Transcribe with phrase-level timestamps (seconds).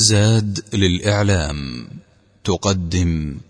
[0.00, 1.56] زاد للإعلام.
[2.44, 3.40] تقدم.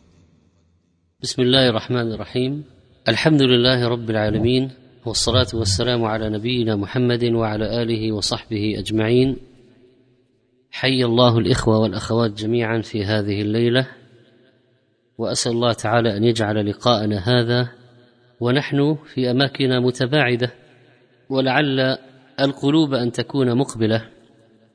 [1.23, 2.65] بسم الله الرحمن الرحيم.
[3.09, 4.71] الحمد لله رب العالمين
[5.07, 9.37] والصلاة والسلام على نبينا محمد وعلى آله وصحبه أجمعين.
[10.71, 13.87] حي الله الإخوة والأخوات جميعا في هذه الليلة
[15.19, 17.69] وأسأل الله تعالى أن يجعل لقاءنا هذا
[18.41, 20.55] ونحن في أماكن متباعدة
[21.29, 21.99] ولعل
[22.41, 24.20] القلوب أن تكون مقبلة.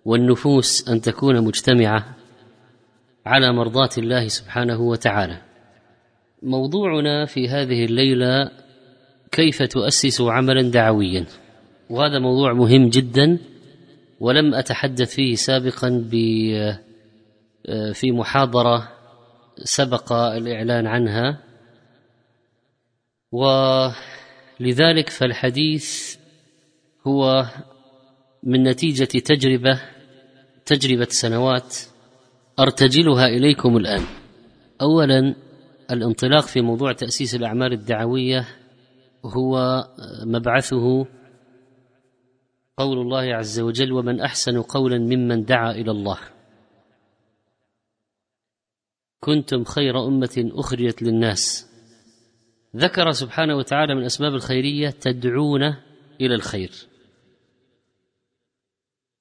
[0.06, 2.16] والنفوس أن تكون مجتمعة
[3.26, 5.42] على مرضاة الله سبحانه وتعالى.
[6.44, 8.52] موضوعنا في هذه الليلة
[9.32, 11.26] كيف تؤسس عملا دعويا.
[11.90, 13.40] وهذا موضوع مهم جدا
[14.20, 16.08] ولم أتحدث فيه سابقا
[17.94, 18.92] في محاضرة
[19.64, 21.42] سبق الإعلان عنها.
[23.32, 26.18] ولذلك فالحديث
[27.08, 27.46] هو
[28.44, 29.82] من نتيجة تجربة
[30.66, 31.78] تجربة سنوات
[32.60, 34.04] أرتجلها إليكم الآن.
[34.82, 35.36] اولا
[35.92, 38.48] الانطلاق في موضوع تأسيس الأعمال الدعوية
[39.26, 39.84] هو
[40.26, 41.06] مبعثه
[42.78, 46.20] قول الله عز وجل ومن أحسن قولا ممن دعا إلى الله.
[49.20, 51.72] كنتم خير أمة أخرجت للناس.
[52.76, 55.64] ذكر سبحانه وتعالى من أسباب الخيرية تدعون
[56.22, 56.72] إلى الخير.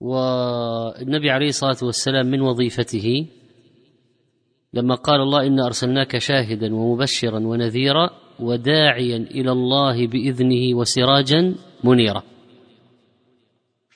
[0.00, 3.26] والنبي عليه الصلاة والسلام من وظيفته
[4.74, 12.22] لما قال الله إنا أرسلناك شاهدا ومبشرا ونذيرا وداعيا إلى الله بإذنه وسراجا منيرا.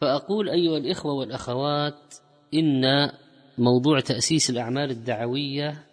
[0.01, 2.15] فأقول أيها الإخوة والأخوات
[2.55, 3.11] إن
[3.59, 5.85] موضوع تأسيس الأعمال الدعوية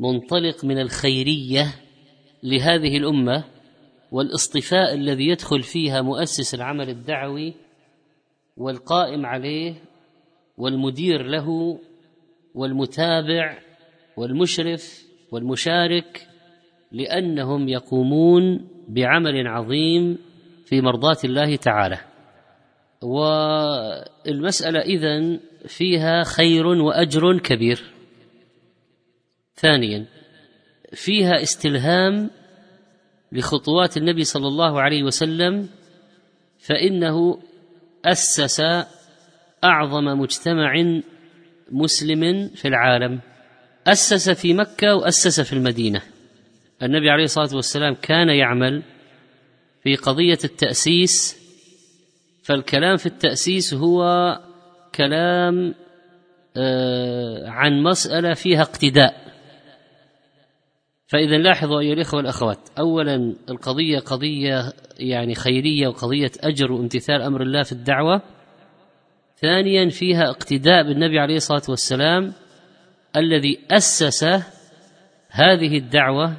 [0.00, 1.74] منطلق من الخيرية
[2.42, 3.44] لهذه الأمة
[4.12, 7.54] والإصطفاء الذي يدخل فيها مؤسس العمل الدعوي
[8.58, 9.74] والقائم عليه
[10.56, 11.78] والمدير له
[12.54, 13.58] والمتابع
[14.16, 16.28] والمشرف والمشارك
[16.92, 20.18] لأنهم يقومون بعمل عظيم
[20.64, 21.98] في مرضاة الله تعالى.
[23.02, 27.84] والمسألة اذن فيها خير وأجر كبير.
[29.54, 30.06] ثانيا
[30.92, 32.30] فيها استلهام
[33.32, 35.68] لخطوات النبي صلى الله عليه وسلم
[36.58, 37.38] فإنه
[38.12, 38.60] اسس
[39.64, 41.00] أعظم مجتمع
[41.70, 43.20] مسلم في العالم.
[43.86, 46.02] أسس في مكة وأسس في المدينة.
[46.82, 48.82] النبي عليه الصلاة والسلام كان يعمل
[49.82, 51.36] في قضية التأسيس
[52.42, 54.02] فالكلام في التأسيس هو
[54.94, 55.74] كلام
[57.46, 59.27] عن مسألة فيها اقتداء.
[61.08, 67.62] فإذا لاحظوا أيها الإخوة والأخوات اولا القضية قضية يعني خيرية وقضية أجر وامتثال أمر الله
[67.62, 68.22] في الدعوة.
[69.36, 72.32] ثانيا فيها اقتداء بالنبي عليه الصلاة والسلام
[73.16, 74.24] الذي أسس
[75.30, 76.36] هذه الدعوة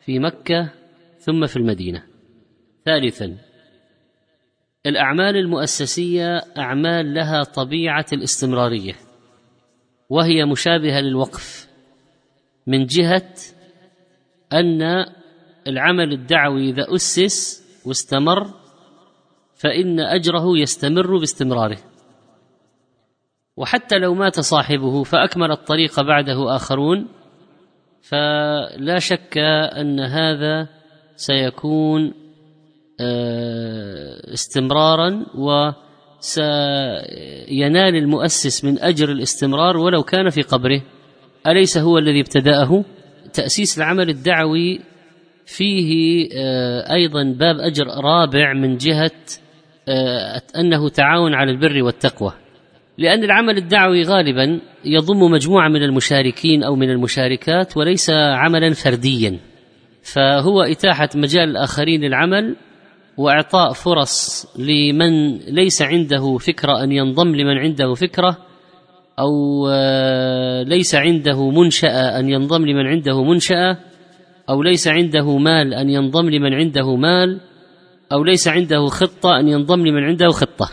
[0.00, 0.72] في مكة
[1.18, 2.02] ثم في المدينة.
[2.84, 3.36] ثالثا
[4.86, 8.94] الأعمال المؤسسية أعمال لها طبيعة الاستمرارية
[10.10, 11.68] وهي مشابهة للوقف
[12.66, 13.32] من جهة
[14.52, 15.06] أن
[15.66, 18.46] العمل الدعوي إذا أسس واستمر
[19.54, 21.78] فإن أجره يستمر باستمراره.
[23.56, 27.08] وحتى لو مات صاحبه فأكمل الطريق بعده آخرون
[28.02, 29.38] فلا شك
[29.80, 30.68] أن هذا
[31.16, 32.14] سيكون
[34.34, 36.56] استمرارا وسينال
[37.96, 40.82] المؤسس من أجر الاستمرار ولو كان في قبره.
[41.46, 42.84] أليس هو الذي ابتدأه؟
[43.36, 44.80] تأسيس العمل الدعوي
[45.46, 46.28] فيه
[46.92, 49.10] أيضا باب أجر رابع من جهة
[50.58, 52.32] أنه تعاون على البر والتقوى.
[52.98, 59.38] لأن العمل الدعوي غالبا يضم مجموعة من المشاركين أو من المشاركات وليس عملا فرديا.
[60.02, 62.56] فهو إتاحة مجال الآخرين للعمل
[63.16, 68.45] وإعطاء فرص لمن ليس عنده فكرة أن ينضم لمن عنده فكرة
[69.18, 69.68] أو
[70.62, 73.78] ليس عنده منشأة أن ينضم لمن عنده منشأة
[74.50, 77.40] أو ليس عنده مال أن ينضم لمن عنده مال
[78.12, 80.70] أو ليس عنده خطة أن ينضم لمن عنده خطة.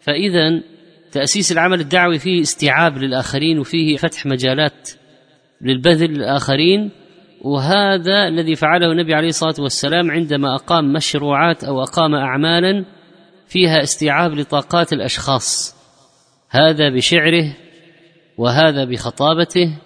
[0.00, 0.62] فإذا
[1.12, 4.90] تأسيس العمل الدعوي فيه استيعاب للآخرين وفيه فتح مجالات
[5.60, 6.90] للبذل للآخرين
[7.40, 12.84] وهذا الذي فعله النبي عليه الصلاة والسلام عندما أقام مشروعات أو أقام أعمالا
[13.48, 15.77] فيها استيعاب لطاقات الأشخاص.
[16.50, 17.56] هذا بشعره
[18.38, 19.78] وهذا بخطابته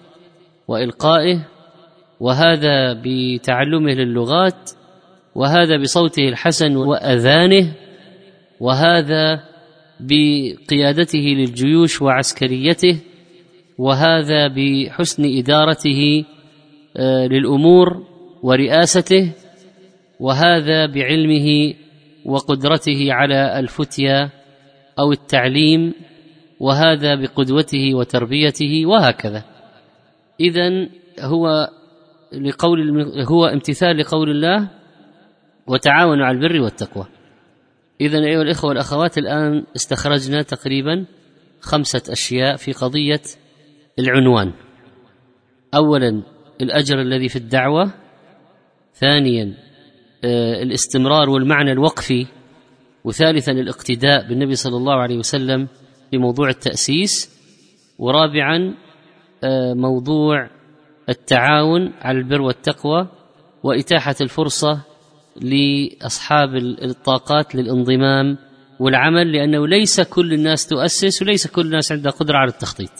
[0.68, 1.48] وإلقائه
[2.20, 4.70] وهذا بتعلمه للغات
[5.34, 7.72] وهذا بصوته الحسن وأذانه
[8.60, 9.40] وهذا
[10.00, 12.98] بقيادته للجيوش وعسكريته
[13.78, 16.24] وهذا بحسن إدارته
[16.96, 18.06] آه، للأمور
[18.42, 19.32] ورئاسته
[20.20, 21.74] وهذا بعلمه
[22.24, 24.30] وقدرته على الفتيا
[24.98, 25.94] أو التعليم
[26.62, 29.44] وهذا بقدوته وتربيته وهكذا.
[30.40, 30.88] اذا
[31.20, 31.68] هو
[32.32, 34.68] لقول هو امتثال لقول الله
[35.66, 37.06] وتعاونوا على البر والتقوى.
[38.00, 41.04] اذا أيها الإخوة والأخوات الآن استخرجنا تقريبا
[41.60, 43.22] خمسة أشياء في قضية
[43.98, 44.52] العنوان.
[45.74, 46.22] اولا
[46.60, 47.90] الأجر الذي في الدعوة
[48.94, 49.54] ثانيا
[50.24, 52.26] آه، الاستمرار والمعنى الوقفي
[53.04, 55.68] وثالثا الاقتداء بالنبي صلى الله عليه وسلم
[56.12, 57.30] في موضوع التأسيس
[57.98, 58.74] ورابعا
[59.44, 60.50] آه، موضوع
[61.08, 63.08] التعاون على البر والتقوى
[63.62, 64.80] وإتاحة الفرصة
[65.36, 68.38] لأصحاب الطاقات للانضمام
[68.80, 72.92] والعمل لأنه ليس كل الناس تؤسس وليس كل الناس عندها قدرة على التخطيط.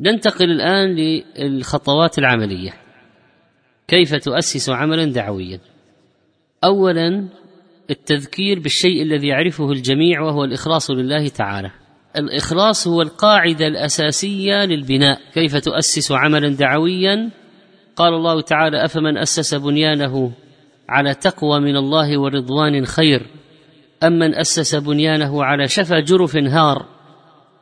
[0.00, 0.96] ننتقل الآن
[1.38, 2.74] للخطوات العملية.
[3.88, 5.60] كيف تؤسس عملا دعويا؟
[6.64, 7.28] اولا
[7.90, 11.83] التذكير بالشيء الذي يعرفه الجميع وهو الإخلاص لله تعالى.
[12.16, 17.30] الإخلاص هو القاعدة الأساسية للبناء، كيف تؤسس عملا دعويا؟
[17.96, 20.32] قال الله تعالى: أفمن أسس بنيانه
[20.88, 23.26] على تقوى من الله ورضوان خير.
[24.02, 26.86] أمن أسس بنيانه على شفا جرف هار.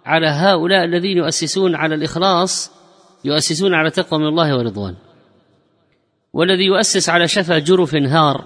[0.07, 2.73] على هؤلاء الذين يؤسسون على الإخلاص
[3.25, 4.95] يؤسسون على تقوى من الله ورضوان.
[6.33, 8.45] والذي يؤسس على شفا جرف هار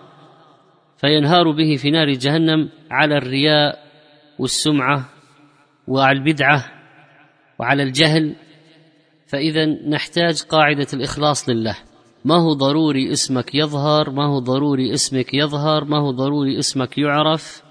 [0.98, 3.78] فينهار به في نار جهنم على الرياء
[4.38, 5.15] والسمعة
[5.88, 6.64] وعلى البدعة
[7.58, 8.36] وعلى الجهل
[9.26, 11.76] فإذا نحتاج قاعدة الإخلاص لله.
[12.24, 17.62] ما هو ضروري اسمك يظهر ما هو ضروري اسمك يظهر ما هو ضروري اسمك يعرف.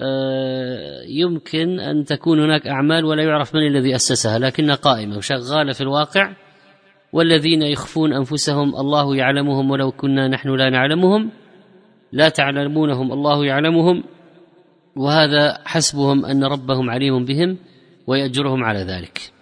[0.00, 5.80] آه، يمكن أن تكون هناك أعمال ولا يعرف من الذي أسسها لكنها قائمة وشغالة في
[5.80, 6.32] الواقع
[7.12, 11.30] والذين يخفون أنفسهم الله يعلمهم ولو كنا نحن لا نعلمهم
[12.12, 14.04] لا تعلمونهم الله يعلمهم.
[14.96, 17.58] وهذا حسبهم أن ربهم عليم بهم
[18.06, 19.32] ويأجرهم على ذلك.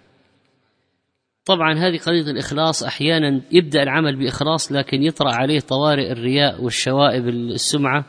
[1.45, 8.05] طبعا هذه قضية الإخلاص أحيانا يبدأ العمل بإخلاص لكن يطرأ عليه طوارئ الرياء والشوائب السمعة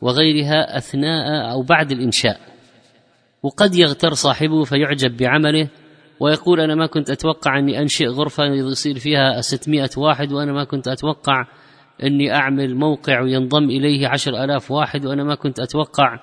[0.00, 2.40] وغيرها أثناء أو بعد الإنشاء.
[3.42, 5.68] وقد يغتر صاحبه فيعجب بعمله
[6.20, 10.88] ويقول أنا ما كنت أتوقع أني أنشئ غرفة يصير فيها 600 واحد وأنا ما كنت
[10.88, 11.44] أتوقع
[12.02, 16.18] أني أعمل موقع وينضم إليه عشر ألاف واحد وأنا ما كنت أتوقع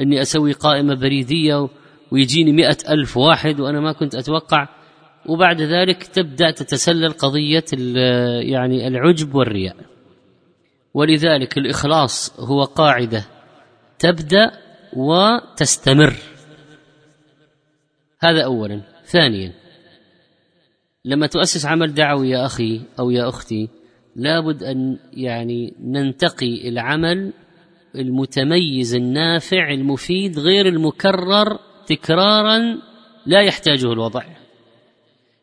[0.00, 1.68] إني أسوي قائمة بريدية
[2.10, 4.68] ويجيني مئة ألف واحد وأنا ما كنت أتوقع.
[5.26, 7.64] وبعد ذلك تبدأ تتسلل قضية
[8.40, 9.76] يعني العجب والرياء.
[10.94, 13.24] ولذلك الإخلاص هو قاعدة
[13.98, 14.50] تبدأ
[14.92, 16.14] وتستمر.
[18.20, 18.82] هذا اولا.
[19.04, 19.52] ثانيا
[21.04, 23.68] لما تؤسس عمل دعوي يا أخي أو يا أختي
[24.16, 27.32] لابد أن يعني ننتقي العمل
[27.94, 32.78] المتميز النافع المفيد غير المكرر تكرارا
[33.26, 34.22] لا يحتاجه الوضع.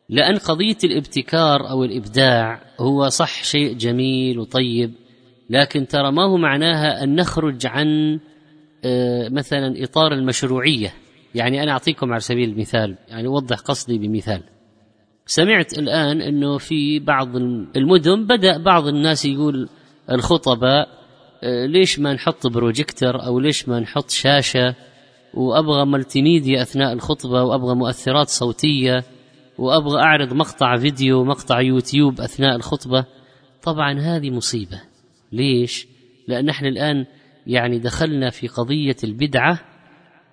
[0.08, 4.92] لأن قضية الابتكار أو الإبداع هو صح شيء جميل وطيب
[5.50, 8.20] لكن ترى ما هو معناها أن نخرج عن
[8.84, 10.94] آه، مثلا إطار المشروعية.
[11.34, 14.42] يعني أنا أعطيكم على سبيل المثال يعني أوضح قصدي بمثال.
[15.26, 17.36] سمعت الآن أنه في بعض
[17.76, 19.68] المدن بدأ بعض الناس يقول
[20.10, 20.95] الخطباء
[21.42, 24.74] ليش ما نحط بروجيكتر أو ليش ما نحط شاشة
[25.34, 29.04] وأبغى multimedia أثناء الخطبة وأبغى مؤثرات صوتية
[29.58, 33.04] وأبغى أعرض مقطع فيديو مقطع يوتيوب أثناء الخطبة؟
[33.62, 34.80] طبعا هذه مصيبة.
[35.32, 35.86] ليش؟
[36.28, 37.06] لأن إحنا الآن
[37.46, 39.60] يعني دخلنا في قضية البدعة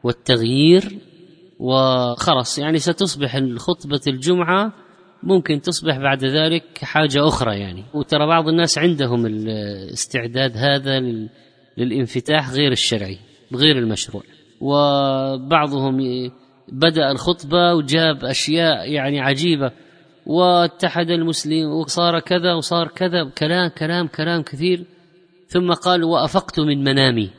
[0.04, 1.00] والتغيير
[1.60, 4.74] وخلص يعني ستصبح خطبه الجمعة
[5.24, 7.84] ممكن تصبح بعد ذلك حاجة أخرى يعني.
[7.94, 11.00] وترى بعض الناس عندهم الاستعداد هذا
[11.78, 13.18] للانفتاح غير الشرعي
[13.56, 14.24] غير المشروع.
[14.62, 15.98] وبعضهم
[16.72, 19.72] بدأ الخطبة وجاب أشياء يعني عجيبة.
[20.26, 24.86] واتحد المسلم وصار كذا وصار كذا كلام كلام كلام كثير.
[25.48, 27.30] ثم قال وأفقت من منامي.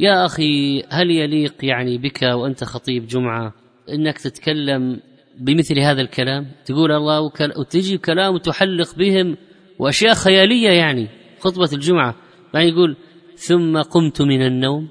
[0.00, 3.52] يا أخي هل يليق يعني بك وأنت خطيب جمعة
[3.88, 5.00] أنك تتكلم
[5.40, 7.52] بمثل هذا الكلام تقول الله وكل...
[7.56, 9.36] وتجي كلام وتحلق بهم
[9.78, 11.08] وأشياء خيالية يعني
[11.40, 12.14] خطبة الجمعة
[12.54, 12.96] يعني يقول
[13.36, 14.88] ثم قمت من النوم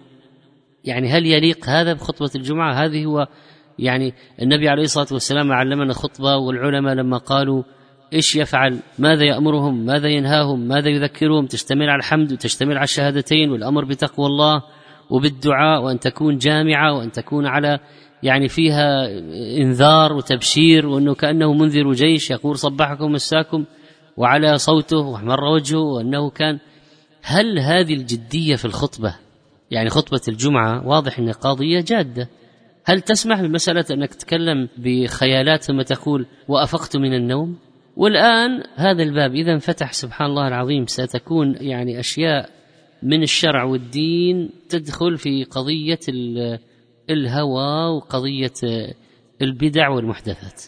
[0.86, 3.28] يعني هل يليق هذا بخطبة الجمعة هذه هو
[3.80, 7.64] يعني النبي عليه الصلاة والسلام علمنا خطبة والعلماء لما قالوا
[8.14, 13.86] إيش يفعل؟ ماذا يأمرهم؟ ماذا ينهاهم؟ ماذا يذكرهم؟ تشتمل على الحمد وتشتمل على الشهادتين والأمر
[13.86, 14.62] بتقوى الله
[15.10, 17.80] وبالدعاء وأن تكون جامعة وأن تكون على
[18.24, 19.08] يعني فيها
[19.58, 23.66] انذار وتبشير وإنه كأنه منذر جيش يقول صبحكم مساكم
[24.18, 26.60] وعلى صوته واحمر وجهه وأنه كان.
[27.22, 29.16] هل هذه الجدية في الخطبة
[29.72, 32.30] يعني خطبة الجمعة واضح انها قضيه جادة
[32.86, 37.58] هل تسمح بمسألة أنك تتكلم بخيالات ثم تقول وأفقت من النوم؟
[37.96, 42.50] والآن هذا الباب إذا انفتح سبحان الله العظيم ستكون يعني أشياء
[43.04, 46.00] من الشرع والدين تدخل في قضية
[47.10, 48.54] الهوى وقضية
[49.42, 50.62] البدع والمحدثات.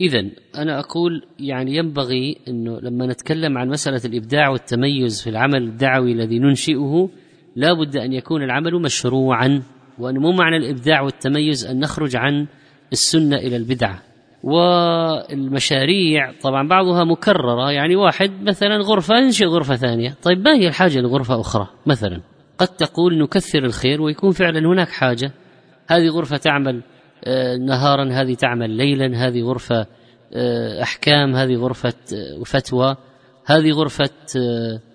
[0.00, 0.24] اذا
[0.56, 6.38] أنا أقول يعني ينبغي إنه لما نتكلم عن مسألة الإبداع والتميز في العمل الدعوي الذي
[6.38, 7.08] ننشئه
[7.56, 9.62] لا بد أن يكون العمل مشروعا
[9.98, 12.46] وأن مو معنى الإبداع والتميز أن نخرج عن
[12.92, 14.02] السنة إلى البدعة
[14.42, 20.16] والمشاريع طبعا بعضها مكررة يعني واحد مثلا غرفة ينشئ غرفة ثانية.
[20.22, 22.20] طيب ما هي الحاجة لغرفة أخرى مثلا؟
[22.58, 25.32] قد تقول نكثر الخير ويكون فعلا هناك حاجة.
[25.88, 26.82] هذه غرفة تعمل
[27.24, 29.86] آه، نهارا هذه تعمل ليلا هذه غرفة
[30.34, 32.96] آه، أحكام هذه غرفة آه، فتوى
[33.46, 34.10] هذه غرفة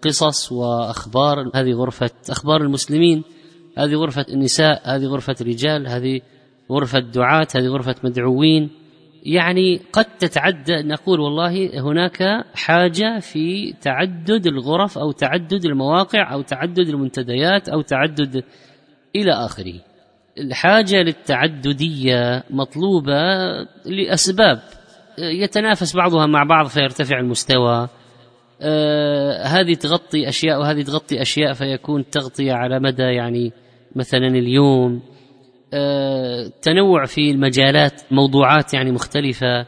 [0.01, 3.23] قصص وأخبار هذه غرفة أخبار المسلمين
[3.77, 6.21] هذه غرفة النساء هذه غرفة رجال هذه
[6.71, 8.69] غرفة دعاة هذه غرفة مدعوين.
[9.23, 16.89] يعني قد تتعدى نقول والله هناك حاجة في تعدد الغرف أو تعدد المواقع أو تعدد
[16.89, 18.43] المنتديات أو تعدد
[19.15, 19.73] إلى آخره.
[20.37, 23.13] الحاجة للتعددية مطلوبة
[23.85, 24.59] لأسباب
[25.17, 27.89] يتنافس بعضها مع بعض فيرتفع المستوى.
[28.61, 33.51] آه هذه تغطي أشياء وهذه تغطي أشياء فيكون تغطية على مدى يعني
[33.95, 35.01] مثلا اليوم.
[36.61, 39.65] تنوع في المجالات موضوعات يعني مختلفة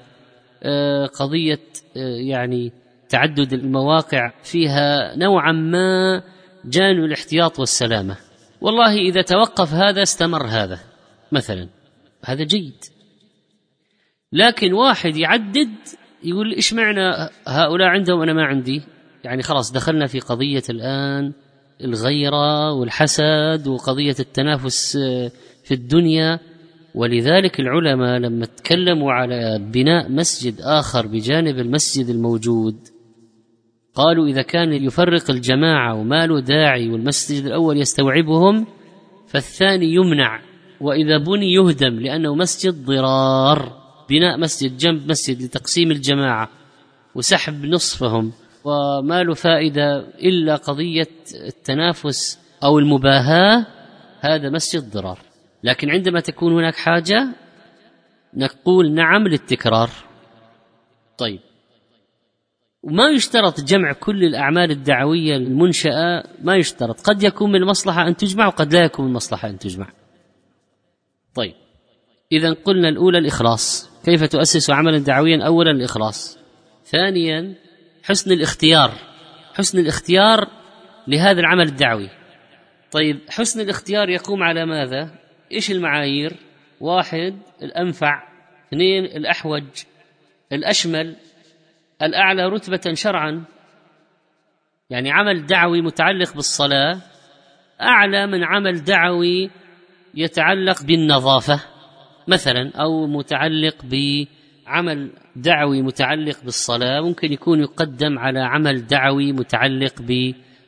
[0.64, 1.60] آه قضية
[1.98, 2.72] آه يعني
[3.10, 6.22] تعدد المواقع فيها نوعا ما
[6.66, 8.18] جانب الاحتياط والسلامة.
[8.62, 10.80] والله إذا توقف هذا استمر هذا
[11.32, 11.70] مثلا.
[12.26, 12.84] هذا جيد.
[14.32, 15.72] لكن واحد يعدد
[16.24, 18.82] يقول إيش معنى هؤلاء عندهم وأنا ما عندي؟
[19.24, 21.34] يعني خلاص دخلنا في قضية الآن
[21.84, 25.32] الغيرة والحسد وقضية التنافس آه،
[25.64, 26.40] في الدنيا
[26.96, 32.76] ولذلك العلماء لما تكلموا على بناء مسجد آخر بجانب المسجد الموجود
[33.96, 38.66] قالوا إذا كان يفرق الجماعة وما له داعي والمسجد الأول يستوعبهم
[39.28, 40.42] فالثاني يمنع
[40.82, 46.50] وإذا بني يهدم لأنه مسجد ضرار بناء مسجد جنب مسجد لتقسيم الجماعة
[47.16, 48.32] وسحب نصفهم
[48.64, 51.10] وما له فائدة إلا قضية
[51.48, 53.66] التنافس أو المباهاة
[54.20, 55.20] هذا مسجد ضرار.
[55.64, 57.28] لكن عندما تكون هناك حاجة
[58.34, 59.90] نقول نعم للتكرار.
[61.18, 61.40] طيب.
[62.84, 67.02] وما يشترط جمع كل الأعمال الدعوية المنشأة؟ ما يشترط.
[67.02, 69.88] قد يكون من المصلحه أن تجمع وقد لا يكون من المصلحه أن تجمع.
[71.36, 71.54] طيب.
[72.32, 73.90] إذا قلنا الأولى الإخلاص.
[74.06, 76.40] كيف تؤسس عملا دعويا؟ اولا الإخلاص.
[76.86, 77.56] ثانيا
[78.04, 78.92] حسن الاختيار.
[79.54, 80.48] حسن الاختيار
[81.08, 82.10] لهذا العمل الدعوي.
[82.92, 85.23] طيب حسن الاختيار يقوم على ماذا؟
[85.54, 86.34] إيش المعايير؟
[86.82, 88.24] واحد الأنفع.
[88.68, 89.64] اثنين الأحوج.
[90.52, 91.16] الأشمل
[92.02, 93.44] الأعلى رتبة شرعا.
[94.90, 97.02] يعني عمل دعوي متعلق بالصلاة.
[97.82, 99.50] أعلى من عمل دعوي
[100.16, 101.60] يتعلق بالنظافة
[102.28, 107.02] مثلا أو متعلق بعمل دعوي متعلق بالصلاة.
[107.02, 110.02] ممكن يكون يقدم على عمل دعوي متعلق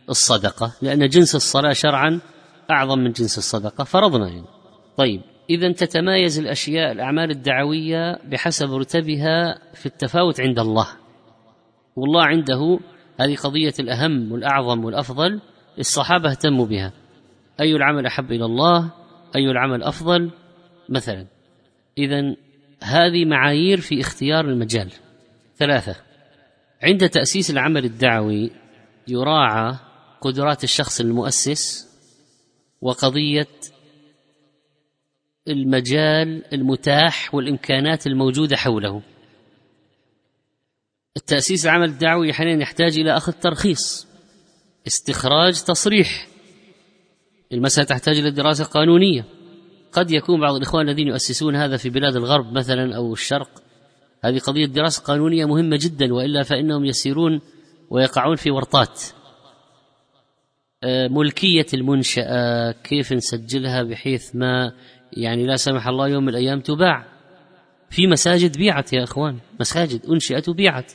[0.08, 2.20] بالصدقة لأن جنس الصلاة شرعا
[2.72, 3.84] أعظم من جنس الصدقة.
[3.84, 4.55] فرضنا يعني.
[4.98, 10.88] طيب إذا تتمايز الأشياء الأعمال الدعوية بحسب رتبها في التفاوت عند الله.
[11.96, 12.80] والله عنده
[13.20, 15.42] هذه قضية الأهم والأعظم والأفضل
[15.80, 16.94] الصحابة اهتموا بها.
[17.62, 18.92] أي العمل أحب إلى الله؟
[19.36, 20.32] أي العمل أفضل؟
[20.90, 21.28] مثلا
[21.98, 22.36] إذا
[22.84, 24.92] هذه معايير في اختيار المجال.
[25.56, 25.96] ثلاثة
[26.84, 28.52] عند تأسيس العمل الدعوي
[29.08, 29.76] يراعى
[30.22, 31.90] قدرات الشخص المؤسس
[32.82, 33.48] وقضية
[35.48, 39.02] المجال المتاح والإمكانات الموجودة حوله.
[41.18, 44.08] التأسيس العمل الدعوي أحيانا يحتاج إلى أخذ ترخيص
[44.88, 46.28] استخراج تصريح.
[47.52, 49.26] المسألة تحتاج إلى دراسة قانونية.
[49.92, 53.50] قد يكون بعض الإخوان الذين يؤسسون هذا في بلاد الغرب مثلا أو الشرق.
[54.24, 57.42] هذه قضية دراسة قانونية مهمة جدا وإلا فإنهم يسيرون
[57.90, 59.02] ويقعون في ورطات.
[60.84, 64.74] آه، ملكية المنشأة كيف نسجلها بحيث ما
[65.16, 67.06] يعني لا سمح الله يوم من الأيام تباع
[67.90, 70.94] في مساجد بيعت يا إخوان مساجد أنشئت وبيعت.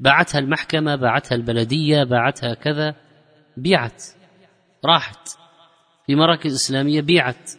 [0.00, 2.94] باعتها المحكمة باعتها البلدية باعتها كذا
[3.56, 4.02] بيعت.
[4.84, 5.28] راحت.
[6.06, 7.50] في مراكز إسلامية بيعت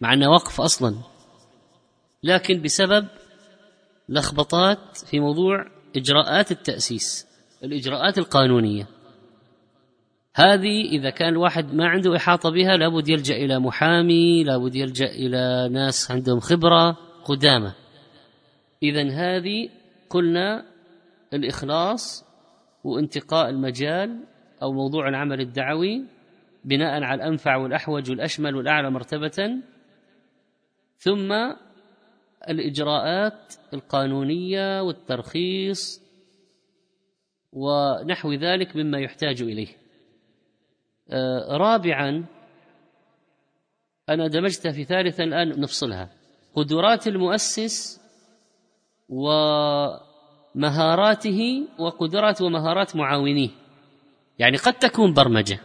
[0.00, 0.96] مع انه وقف أصلا.
[2.22, 3.06] لكن بسبب
[4.08, 7.26] لخبطات في موضوع إجراءات التأسيس
[7.64, 8.95] الإجراءات القانونية.
[10.38, 15.68] هذه إذا كان الواحد ما عنده إحاطة بها لابد يلجأ إلى محامي لابد يلجأ إلى
[15.72, 17.72] ناس عندهم خبرة قدامى
[18.82, 19.68] اذا هذه
[20.10, 20.64] قلنا
[21.34, 22.24] الإخلاص
[22.84, 24.24] وانتقاء المجال
[24.62, 26.04] أو موضوع العمل الدعوي
[26.64, 29.62] بناء على الأنفع والأحوج والأشمل والأعلى مرتبة.
[30.98, 31.32] ثم
[32.48, 36.02] الإجراءات القانونية والترخيص
[37.52, 39.68] ونحو ذلك مما يحتاج إليه.
[39.68, 39.85] آه،
[41.50, 42.24] رابعا
[44.08, 46.08] أنا دمجتها في ثالثا الآن نفصلها.
[46.54, 48.00] قدرات المؤسس
[50.54, 53.48] ومهاراته وقدرات ومهارات معاونيه.
[54.38, 55.58] يعني قد تكون برمجة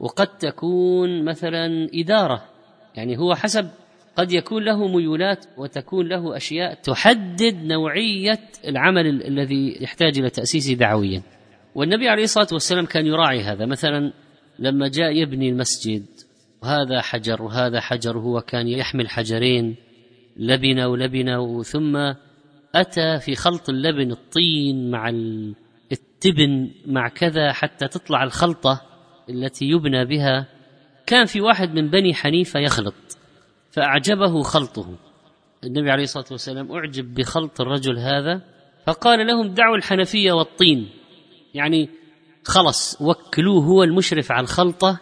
[0.00, 2.44] وقد تكون مثلا إدارة.
[2.94, 3.70] يعني هو حسب
[4.16, 11.22] قد يكون له ميولات وتكون له أشياء تحدد نوعية العمل الذي يحتاج إلى تأسيسه دعويا.
[11.74, 13.66] والنبي عليه الصلاة والسلام كان يراعي هذا.
[13.66, 14.12] مثلا
[14.58, 16.04] لما جاء يبني المسجد
[16.62, 19.76] وهذا حجر وهذا حجر هو كان يحمل حجرين
[20.36, 22.12] لبنه ولبنه ثم
[22.74, 25.08] أتى في خلط اللبن الطين مع
[25.92, 28.82] التبن مع كذا حتى تطلع الخلطة
[29.28, 30.46] التي يبنى بها.
[31.06, 32.94] كان في واحد من بني حنيفة يخلط
[33.70, 34.98] فأعجبه خلطه.
[35.64, 38.40] النبي عليه الصلاة والسلام أعجب بخلط الرجل هذا
[38.86, 40.88] فقال لهم دعوا الحنفية والطين.
[41.54, 41.88] يعني
[42.44, 45.00] خلص وكلوه هو المشرف على الخلطة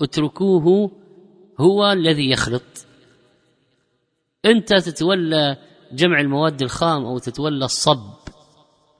[0.00, 0.90] اتركوه
[1.60, 2.86] هو الذي يخلط.
[4.44, 5.56] انت تتولى
[5.92, 8.12] جمع المواد الخام أو تتولى الصب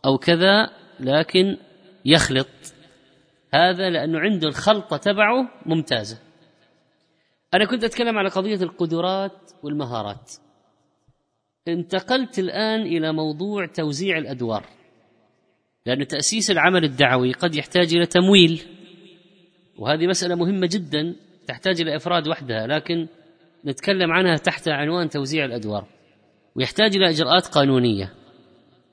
[0.04, 0.70] أو كذا
[1.00, 1.56] لكن
[2.04, 2.48] يخلط.
[3.54, 6.18] هذا لأنه عنده الخلطة تبعه ممتازة.
[7.54, 10.32] أنا كنت أتكلم على قضية القدرات والمهارات.
[11.68, 14.64] انتقلت الآن إلى موضوع توزيع الأدوار.
[15.86, 18.62] لأن تأسيس العمل الدعوي قد يحتاج إلى تمويل.
[19.78, 21.16] وهذه مسألة مهمة جدا
[21.46, 23.08] تحتاج إلى إفراد وحدها لكن
[23.66, 25.86] نتكلم عنها تحت عنوان توزيع الأدوار.
[26.56, 28.12] ويحتاج إلى إجراءات قانونية.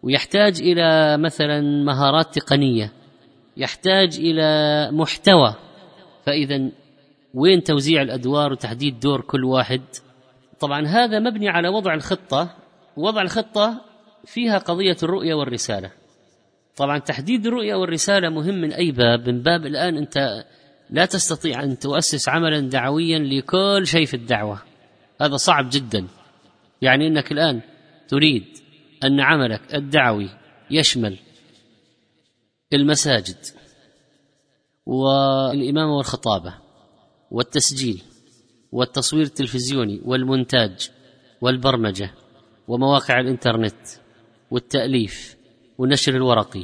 [0.03, 2.91] ويحتاج إلى مثلا مهارات تقنية.
[3.57, 5.55] يحتاج إلى محتوى.
[6.25, 6.69] فإذا
[7.33, 9.81] وين توزيع الأدوار وتحديد دور كل واحد؟
[10.59, 12.55] طبعا هذا مبني على وضع الخطة.
[12.97, 13.81] وضع الخطة
[14.25, 15.98] فيها قضية الرؤية والرسالة.
[16.79, 20.45] طبعا تحديد الرؤية والرسالة مهم من أي باب؟ من باب الآن أنت
[20.89, 24.61] لا تستطيع أن تؤسس عملا دعويا لكل شيء في الدعوة.
[25.21, 26.07] هذا صعب جدا.
[26.81, 27.61] يعني إنك الآن
[28.07, 28.43] تريد
[29.03, 30.29] أن عملك الدعوي
[30.71, 31.17] يشمل
[32.73, 33.37] المساجد
[34.85, 36.53] والإمامة والخطابة
[37.31, 38.01] والتسجيل
[38.71, 40.89] والتصوير التلفزيوني والمونتاج
[41.41, 42.11] والبرمجة
[42.67, 43.87] ومواقع الإنترنت
[44.51, 45.38] والتأليف
[45.79, 46.63] والنشر الورقي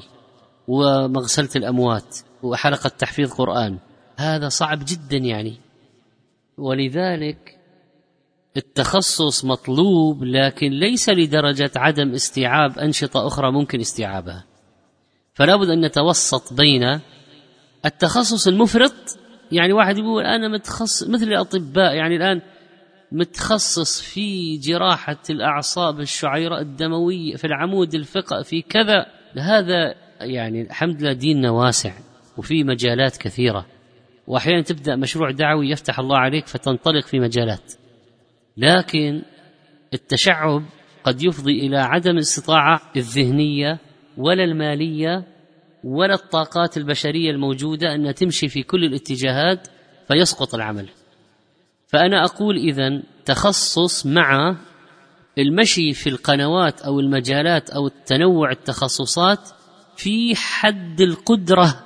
[0.67, 3.77] ومغسلة الأموات وحلقة تحفيظ قرآن.
[4.17, 5.57] هذا صعب جدا يعني.
[6.57, 7.59] ولذلك
[8.57, 14.45] التخصص مطلوب لكن ليس لدرجة عدم استيعاب أنشطة أخرى ممكن استيعابها.
[15.33, 16.99] فلا بد أن نتوسط بين
[17.85, 18.93] التخصص المفرط
[19.51, 22.41] يعني واحد يقول أنا متخصص مثل الأطباء يعني الآن
[23.15, 29.05] متخصص في جراحة الأعصاب الشعيرة الدموية في العمود الفقري في كذا.
[29.37, 31.93] هذا يعني الحمد لله ديننا واسع
[32.37, 33.65] وفي مجالات كثيرة.
[34.27, 37.73] وأحيانا تبدأ مشروع دعوي يفتح الله عليك فتنطلق في مجالات.
[38.57, 39.21] لكن
[39.93, 40.63] التشعب
[41.03, 43.79] قد يفضي إلى عدم الاستطاعه الذهنية
[44.17, 45.23] ولا المالية
[45.83, 49.67] ولا الطاقات البشرية الموجودة انها تمشي في كل الاتجاهات
[50.07, 50.89] فيسقط العمل.
[51.95, 54.55] فأنا أقول اذا تخصص مع
[55.37, 59.49] المشي في القنوات أو المجالات أو التنوع التخصصات
[59.97, 61.83] في حد القدرة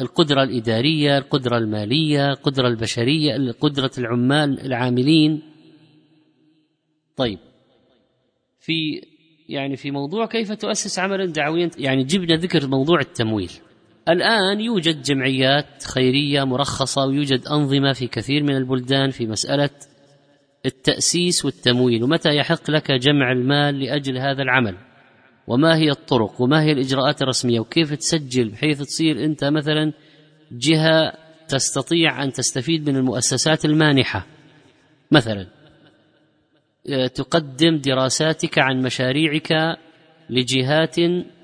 [0.00, 5.42] القدرة الإدارية القدرة المالية القدرة البشرية قدره العمال العاملين.
[7.16, 7.38] طيب
[8.60, 9.02] في
[9.48, 13.52] يعني في موضوع كيف تؤسس عملا دعويا؟ يعني جبنا ذكر موضوع التمويل.
[14.08, 19.70] الآن يوجد جمعيات خيرية مرخصة ويوجد أنظمة في كثير من البلدان في مسألة
[20.66, 24.76] التأسيس والتمويل ومتى يحق لك جمع المال لأجل هذا العمل؟
[25.46, 29.92] وما هي الطرق؟ وما هي الإجراءات الرسمية؟ وكيف تسجل؟ بحيث تصير أنت مثلا
[30.52, 31.12] جهة
[31.48, 34.26] تستطيع أن تستفيد من المؤسسات المانحة.
[35.10, 35.46] مثلا
[37.14, 39.78] تقدم دراساتك عن مشاريعك
[40.30, 40.96] لجهات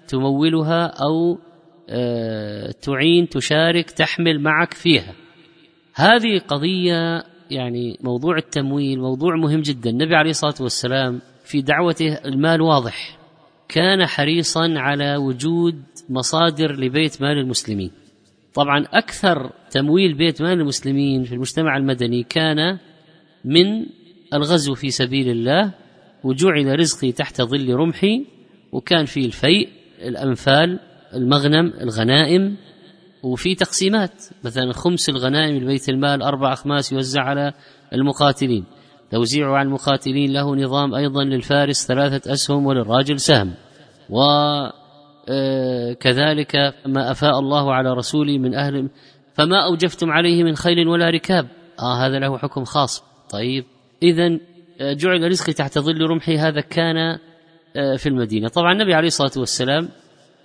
[0.09, 1.39] تمولها آه،
[2.83, 5.15] تعين تشارك تحمل معك فيها.
[5.95, 9.91] هذه قضية يعني موضوع التمويل موضوع مهم جدا.
[9.91, 13.19] النبي عليه الصلاة والسلام في دعوته المال واضح.
[13.69, 17.91] كان حريصا على وجود مصادر لبيت مال المسلمين.
[18.55, 22.79] طبعا أكثر تمويل بيت مال المسلمين في المجتمع المدني كان
[23.45, 23.87] من
[24.35, 25.75] الغزو في سبيل الله
[26.25, 28.27] وجعل رزقي تحت ظل رمحي
[28.73, 29.69] وكان في الفيء
[30.03, 30.81] الأنفال
[31.15, 32.57] المغنم الغنائم
[33.23, 34.23] وفي تقسيمات.
[34.45, 37.53] مثلا خمس الغنائم لبيت المال أربع أخماس يوزع على
[37.93, 38.65] المقاتلين.
[39.11, 43.55] توزيعه على المقاتلين له نظام أيضا للفارس ثلاثة أسهم وللراجل سهم.
[44.11, 44.57] وكذلك
[46.57, 48.89] آه، ما أفاء الله على رسوله من أهل
[49.35, 51.49] فما أوجفتم عليه من خيل ولا ركاب.
[51.81, 53.05] آه هذا له حكم خاص.
[53.31, 53.65] طيب
[54.03, 54.39] اذا
[54.81, 56.39] آه، جعل رزقي تحت ظل رمحي.
[56.39, 56.97] هذا كان
[57.77, 58.49] آه، في المدينة.
[58.49, 59.89] طبعا النبي عليه الصلاة والسلام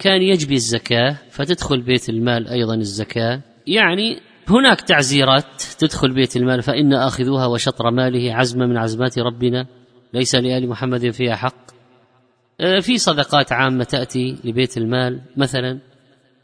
[0.02, 3.42] كان يجبي الزكاة فتدخل بيت المال أيضا الزكاة.
[3.68, 9.68] يعني هناك تعزيرات تدخل بيت المال فإن آخذوها وشطر ماله عزما من عزمات ربنا.
[10.14, 11.72] ليس لآل محمد فيها حق.
[12.62, 15.80] آه، في صدقات عامة تأتي لبيت المال مثلا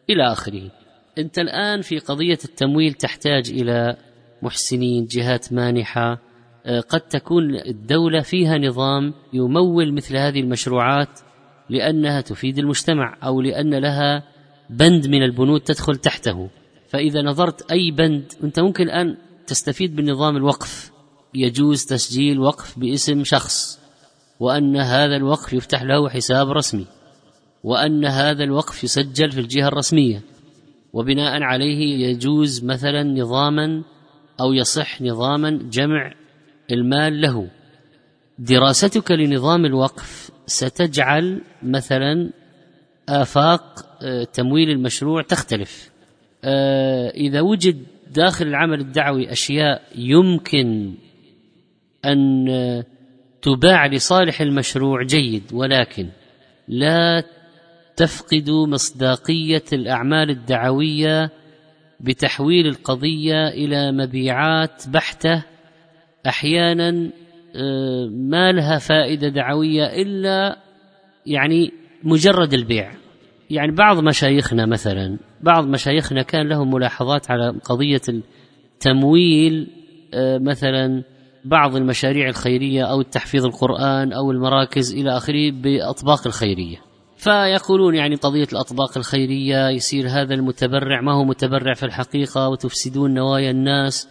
[0.10, 0.72] إلى آخره.
[1.18, 3.98] أنت الآن في قضية التمويل تحتاج إلى
[4.42, 6.20] محسنين جهات مانحة.
[6.66, 11.20] آه، قد تكون الدولة فيها نظام يمول مثل هذه المشروعات
[11.70, 14.24] لأنها تفيد المجتمع أو لأن لها
[14.70, 16.50] بند من البنود تدخل تحته.
[16.90, 20.92] فإذا نظرت أي بند أنت ممكن الآن تستفيد بالنظام الوقف.
[21.34, 23.80] يجوز تسجيل وقف باسم شخص
[24.40, 26.86] وأن هذا الوقف يفتح له حساب رسمي
[27.64, 30.22] وأن هذا الوقف يسجل في الجهة الرسمية.
[30.94, 33.84] وبناء عليه يجوز مثلا نظاما
[34.42, 36.14] أو يصح نظاما جمع
[36.72, 37.48] المال له.
[38.40, 42.30] دراستك لنظام الوقف ستجعل مثلا
[43.10, 45.92] آفاق آه، تمويل المشروع تختلف.
[46.44, 50.94] آه، إذا وجد داخل العمل الدعوي أشياء يمكن
[52.06, 52.84] أن
[53.42, 56.10] تباع لصالح المشروع جيد ولكن
[56.68, 57.24] لا
[57.96, 61.32] تفقد مصداقية الأعمال الدعوية
[62.00, 65.44] بتحويل القضية إلى مبيعات بحتة
[66.28, 67.10] أحيانا آه،
[68.12, 70.58] ما لها فائدة دعوية إلا
[71.26, 71.72] يعني
[72.04, 72.92] مجرد البيع.
[73.50, 78.02] يعني بعض مشايخنا مثلا بعض مشايخنا كان لهم ملاحظات على قضية
[78.80, 79.68] تمويل
[80.14, 81.04] آه، مثلا
[81.46, 86.78] بعض المشاريع الخيرية أو التحفيظ القرآن أو المراكز إلى آخره بأطباق الخيرية.
[87.18, 93.52] فيقولون يعني قضية الأطباق الخيرية يصير هذا المتبرع ما هو متبرع في الحقيقة وتفسدون نوايا
[93.52, 94.10] الناس.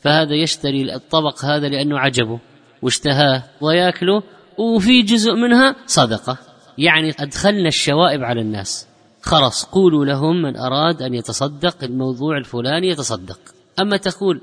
[0.00, 2.38] فهذا يشتري الطبق هذا لأنه عجبه.
[2.82, 4.22] واشتهاه وياكله
[4.58, 6.38] وفي جزء منها صدقة.
[6.78, 8.88] يعني أدخلنا الشوائب على الناس.
[9.22, 13.38] خلاص قولوا لهم من أراد أن يتصدق الموضوع الفلاني يتصدق.
[13.80, 14.40] أما تقول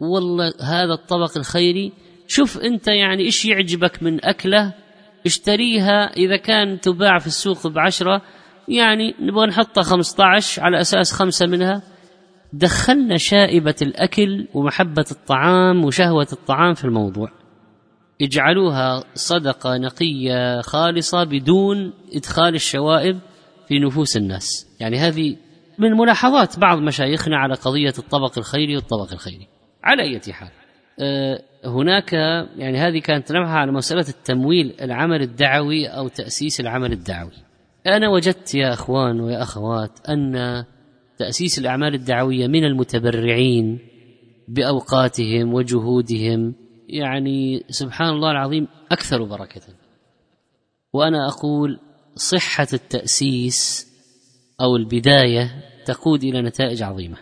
[0.00, 1.92] والله هذا الطبق الخيري
[2.26, 4.74] شوف أنت يعني إيش يعجبك من أكلة
[5.26, 8.22] اشتريها إذا كان تباع في السوق بعشرة
[8.68, 11.82] يعني نبغى نحطها 15 على أساس خمسة منها.
[12.52, 17.28] دخلنا شائبة الأكل ومحبة الطعام وشهوة الطعام في الموضوع.
[18.22, 23.18] اجعلوها صدقة نقية خالصة بدون إدخال الشوائب
[23.68, 24.66] في نفوس الناس.
[24.80, 25.36] يعني هذه
[25.78, 29.48] من ملاحظات بعض مشايخنا على قضية الطبق الخيري والطبق الخيري.
[29.84, 30.48] على أي حال
[31.00, 32.12] آه، هناك
[32.56, 37.32] يعني هذه كانت نبحة على مسألة التمويل العمل الدعوي أو تأسيس العمل الدعوي.
[37.86, 40.34] أنا وجدت يا أخوان ويا أخوات أن
[41.18, 43.78] تأسيس الأعمال الدعوية من المتبرعين
[44.48, 46.54] بأوقاتهم وجهودهم
[46.92, 49.60] يعني سبحان الله العظيم أكثر بركة.
[50.92, 51.78] وأنا أقول
[52.14, 53.88] صحة التأسيس
[54.60, 55.50] أو البداية
[55.84, 57.16] تقود إلى نتائج عظيمة.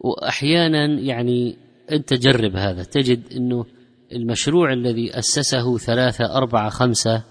[0.00, 1.56] وأحيانا يعني
[1.92, 3.64] أنت جرب هذا تجد إنه
[4.12, 7.22] المشروع الذي أسسه ثلاثة أربعة خمسة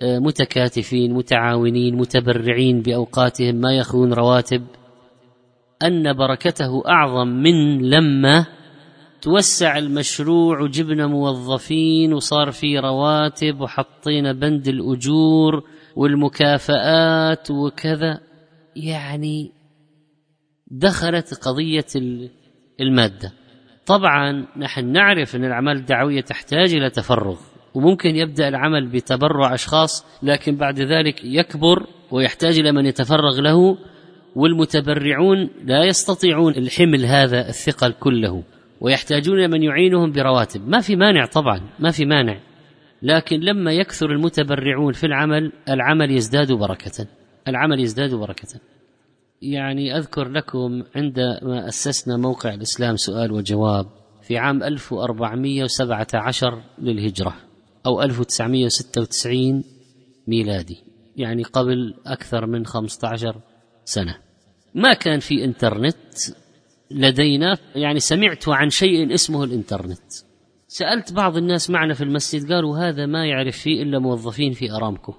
[0.00, 4.62] آه، متكاتفين متعاونين متبرعين بأوقاتهم ما ياخذون رواتب
[5.82, 8.46] أن بركته أعظم من لما
[9.22, 15.62] توسع المشروع وجبنا موظفين وصار في رواتب وحطينا بند الأجور
[15.96, 18.20] والمكافآت وكذا.
[18.76, 19.52] يعني
[20.70, 21.86] دخلت قضية
[22.80, 23.32] المادة.
[23.86, 27.36] طبعا نحن نعرف أن الأعمال الدعوية تحتاج إلى تفرغ
[27.74, 33.78] وممكن يبدأ العمل بتبرع أشخاص لكن بعد ذلك يكبر ويحتاج إلى من يتفرغ له
[34.36, 38.42] والمتبرعون لا يستطيعون الحمل هذا الثقل كله.
[38.82, 40.68] ويحتاجون من يعينهم برواتب.
[40.68, 42.40] ما في مانع طبعا ما في مانع.
[43.02, 47.06] لكن لما يكثر المتبرعون في العمل العمل يزداد بركة.
[47.48, 48.60] العمل يزداد بركة.
[49.42, 53.86] يعني أذكر لكم عندما أسسنا موقع الإسلام سؤال وجواب
[54.22, 57.34] في عام 1417 للهجرة
[57.86, 59.64] أو 1996
[60.28, 60.76] ميلادي.
[61.16, 63.40] يعني قبل أكثر من 15
[63.84, 64.16] سنة.
[64.74, 65.96] ما كان في إنترنت
[66.94, 70.12] لدينا يعني سمعت عن شيء اسمه الإنترنت.
[70.68, 75.14] سألت بعض الناس معنا في المسجد قالوا هذا ما يعرف فيه إلا موظفين في أرامكو.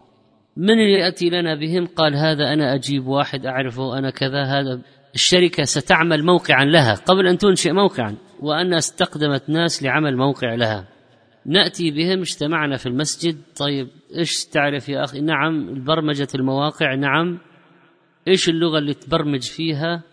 [0.58, 4.82] من اللي يأتي لنا بهم؟ قال هذا أنا أجيب واحد أعرفه أنا كذا هذا
[5.16, 8.16] الشركة ستعمل موقعا لها قبل أن تنشئ موقعا.
[8.42, 10.88] وأنها استقدمت ناس لعمل موقع لها.
[11.46, 13.38] نأتي بهم اجتمعنا في المسجد.
[13.58, 17.40] طيب إيش تعرف يا أخي؟ نعم برمجة المواقع نعم.
[18.28, 20.04] إيش اللغة اللي تبرمج فيها؟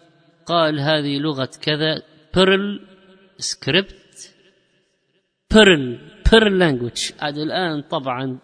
[0.51, 2.03] قال هذه لغة كذا
[2.35, 2.81] Perl
[3.39, 4.35] script
[5.55, 5.99] Perl
[6.33, 8.39] Perl language عاد الآن طبعا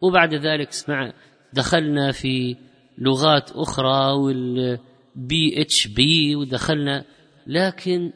[0.00, 1.12] وبعد ذلك اسمع
[1.52, 2.56] دخلنا في
[2.98, 7.04] لغات أخرى وال PHP ودخلنا
[7.46, 8.12] لكن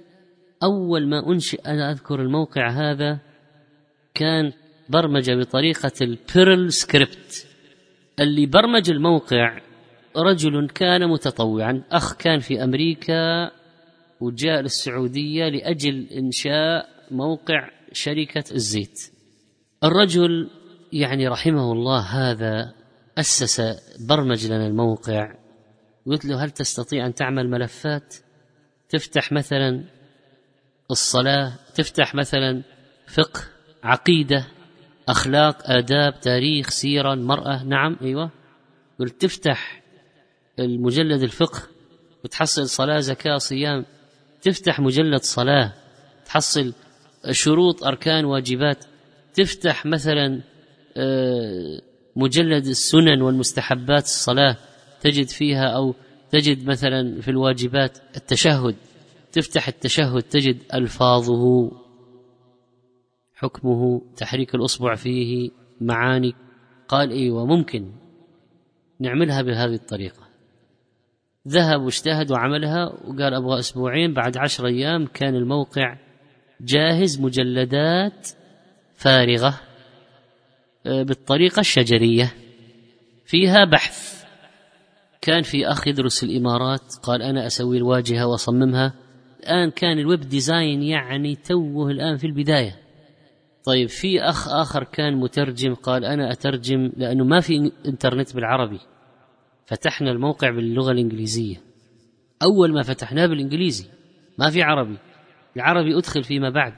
[0.62, 3.19] أول ما أنشئ أنا أذكر الموقع هذا
[4.14, 4.53] كان
[4.88, 7.46] برمجة بطريقة ال Perl script
[8.21, 9.59] اللي برمج الموقع
[10.16, 13.51] رجل كان متطوعا أخ كان في أمريكا
[14.20, 18.99] وجاء للسعودية لأجل إنشاء موقع شركة الزيت.
[19.85, 20.51] الرجل
[20.92, 22.75] يعني رحمه الله هذا
[23.18, 23.61] أسس
[24.09, 25.35] برمج لنا الموقع
[26.07, 28.14] قلت له هل تستطيع أن تعمل ملفات؟
[28.88, 29.85] تفتح مثلا
[30.90, 32.62] الصلاة تفتح مثلا
[33.07, 33.40] فقه
[33.83, 34.46] عقيدة
[35.09, 38.31] أخلاق آداب تاريخ سيرة مرأة نعم أيوة.
[38.99, 39.80] قلت تفتح
[40.61, 41.62] المجلد الفقه
[42.25, 43.85] وتحصل صلاة زكاة صيام.
[44.42, 45.73] تفتح مجلد صلاة
[46.25, 46.73] تحصل
[47.31, 48.85] شروط أركان واجبات.
[49.35, 50.42] تفتح مثلا
[50.96, 51.81] آه،
[52.16, 54.57] مجلد السنن والمستحبات الصلاة.
[55.01, 55.94] تجد فيها أو
[56.31, 58.75] تجد مثلا في الواجبات التشهد.
[59.33, 61.70] تفتح التشهد تجد ألفاظه.
[63.35, 66.35] حكمه تحريك الأصبع فيه معاني.
[66.88, 67.92] قال أيوه ممكن
[69.01, 70.30] نعملها بهذه الطريقة.
[71.48, 75.96] ذهب واجتهد وعملها وقال أبغى أسبوعين بعد عشر أيام كان الموقع
[76.61, 78.29] جاهز مجلدات
[78.96, 79.61] فارغة
[80.87, 82.33] آه، بالطريقة الشجرية.
[83.24, 84.24] فيها بحث.
[85.20, 88.94] كان في أخ يدرس الإمارات قال أنا أسوي الواجهة وأصممها.
[89.40, 92.76] الآن كان ال web design يعني توه الآن في البداية.
[93.64, 98.81] طيب في أخ آخر كان مترجم قال أنا أترجم لأنه ما في إنترنت بالعربي.
[99.70, 101.56] فتحنا الموقع باللغة الإنجليزية.
[102.42, 103.87] أول ما فتحناه بالإنجليزي
[104.38, 104.96] ما في عربي.
[105.56, 106.74] العربي أدخل فيما بعد.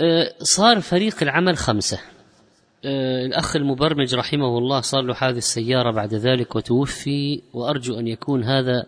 [0.00, 2.00] آه، صار فريق العمل خمسة.
[2.84, 8.44] آه، الأخ المبرمج رحمه الله صار له حادث سيارة بعد ذلك وتوفي وأرجو أن يكون
[8.44, 8.86] هذا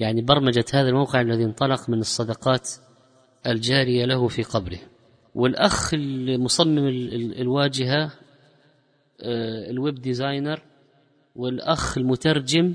[0.00, 2.70] يعني برمجة هذا الموقع الذي انطلق من الصدقات
[3.46, 4.78] الجارية له في قبره.
[5.34, 6.88] والأخ المصمم
[7.38, 8.10] الواجهة
[9.22, 10.62] آه، ال web designer
[11.36, 12.74] والأخ المترجم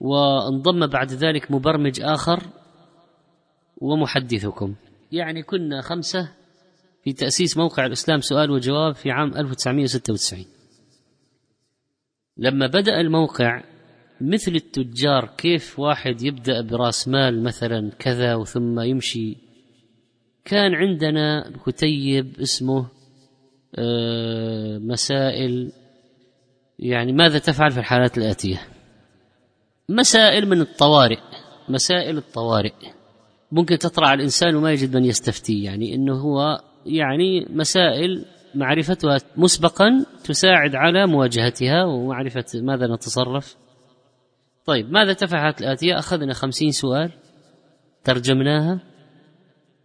[0.00, 2.42] وانضم بعد ذلك مبرمج آخر
[3.76, 4.74] ومحدثكم.
[5.12, 6.28] يعني كنا خمسة
[7.04, 10.44] في تأسيس موقع الإسلام سؤال وجواب في عام 1996
[12.36, 13.62] لما بدأ الموقع
[14.20, 19.36] مثل التجار كيف واحد يبدأ برأس مال مثلا كذا وثم يمشي؟
[20.44, 22.86] كان عندنا كتيب اسمه
[23.74, 25.72] آه، مسائل
[26.78, 28.60] يعني ماذا تفعل في الحالات الآتية؟
[29.88, 31.18] مسائل من الطوارئ
[31.68, 32.72] مسائل الطوارئ.
[33.52, 40.06] ممكن تطرأ على الإنسان وما يجد من يستفتيه يعني أنه هو يعني مسائل معرفتها مسبقا
[40.24, 43.56] تساعد على مواجهتها ومعرفة ماذا نتصرف.
[44.66, 47.10] طيب ماذا تفعلت الآتية؟ أخذنا خمسين سؤال
[48.04, 48.80] ترجمناها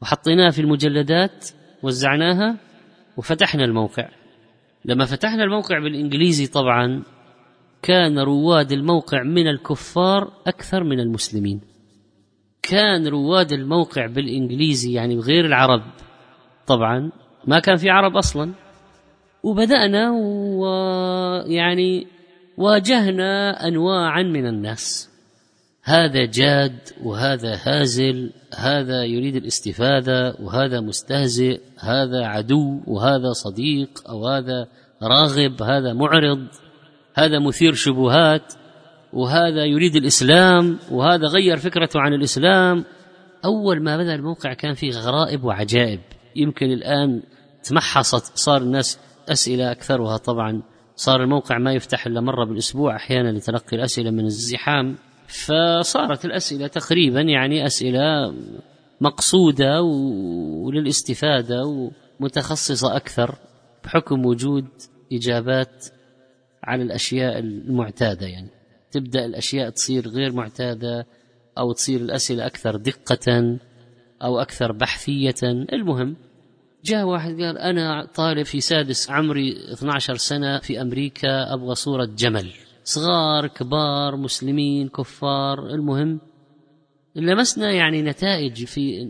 [0.02, 1.50] وحطيناها في المجلدات
[1.84, 2.58] وزعناها
[3.18, 4.10] وفتحنا الموقع.
[4.86, 7.04] لما فتحنا الموقع بالإنجليزي طبعا
[7.82, 11.62] كان رواد الموقع من الكفار أكثر من المسلمين.
[12.62, 15.82] كان رواد الموقع بالإنجليزي يعني غير العرب
[16.68, 17.12] طبعا
[17.48, 18.54] ما كان في عرب أصلا.
[19.44, 20.12] وبدأنا
[20.60, 22.08] ويعني
[22.58, 25.13] واجهنا انواعا من الناس.
[25.84, 34.68] هذا جاد وهذا هازل هذا يريد الاستفادة وهذا مستهزئ هذا عدو وهذا صديق أو هذا
[35.04, 36.48] راغب هذا معرض
[37.16, 38.54] هذا مثير شبهات
[39.14, 42.86] وهذا يريد الإسلام وهذا غير فكرته عن الإسلام.
[43.46, 46.00] أول ما بدأ الموقع كان فيه غرائب وعجائب.
[46.36, 47.22] يمكن الآن
[47.64, 50.62] تمحصت صار الناس أسئلة أكثرها طبعا.
[50.96, 54.96] صار الموقع ما يفتح إلا مرة بالأسبوع أحيانا لتلقي الأسئلة من الزحام.
[55.34, 58.34] فصارت الأسئلة تقريبا يعني أسئلة
[59.02, 63.36] مقصودة وللاستفادة ومتخصصة أكثر
[63.84, 64.68] بحكم وجود
[65.14, 65.86] إجابات
[66.64, 68.50] على الأشياء المعتادة يعني.
[68.92, 71.08] تبدأ الأشياء تصير غير معتادة
[71.58, 73.58] أو تصير الأسئلة أكثر دقة
[74.24, 75.36] أو أكثر بحثية.
[75.44, 76.16] المهم
[76.84, 82.52] جاء واحد قال أنا طالب في سادس عمري 12 سنة في أمريكا أبغى صورة جمل.
[82.84, 85.70] صغار كبار مسلمين كفار.
[85.70, 86.20] المهم
[87.16, 89.06] لمسنا يعني نتائج في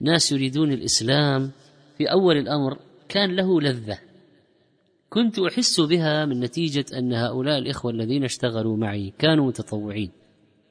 [0.00, 1.50] ناس يريدون الإسلام
[1.98, 2.78] في أول الأمر
[3.08, 3.98] كان له لذة.
[5.10, 10.10] كنت أحس بها من نتيجة أن هؤلاء الإخوة الذين اشتغلوا معي كانوا متطوعين.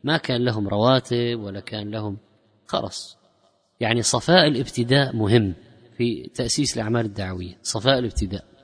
[0.04, 2.18] ما كان لهم رواتب ولا كان لهم
[2.68, 3.18] خلص
[3.80, 5.54] يعني صفاء الابتداء مهم
[5.98, 7.58] في تأسيس الأعمال الدعوية.
[7.64, 8.57] صفاء الابتداء.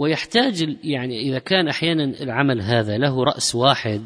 [0.00, 4.04] ويحتاج يعني إذا كان أحيانا العمل هذا له رأس واحد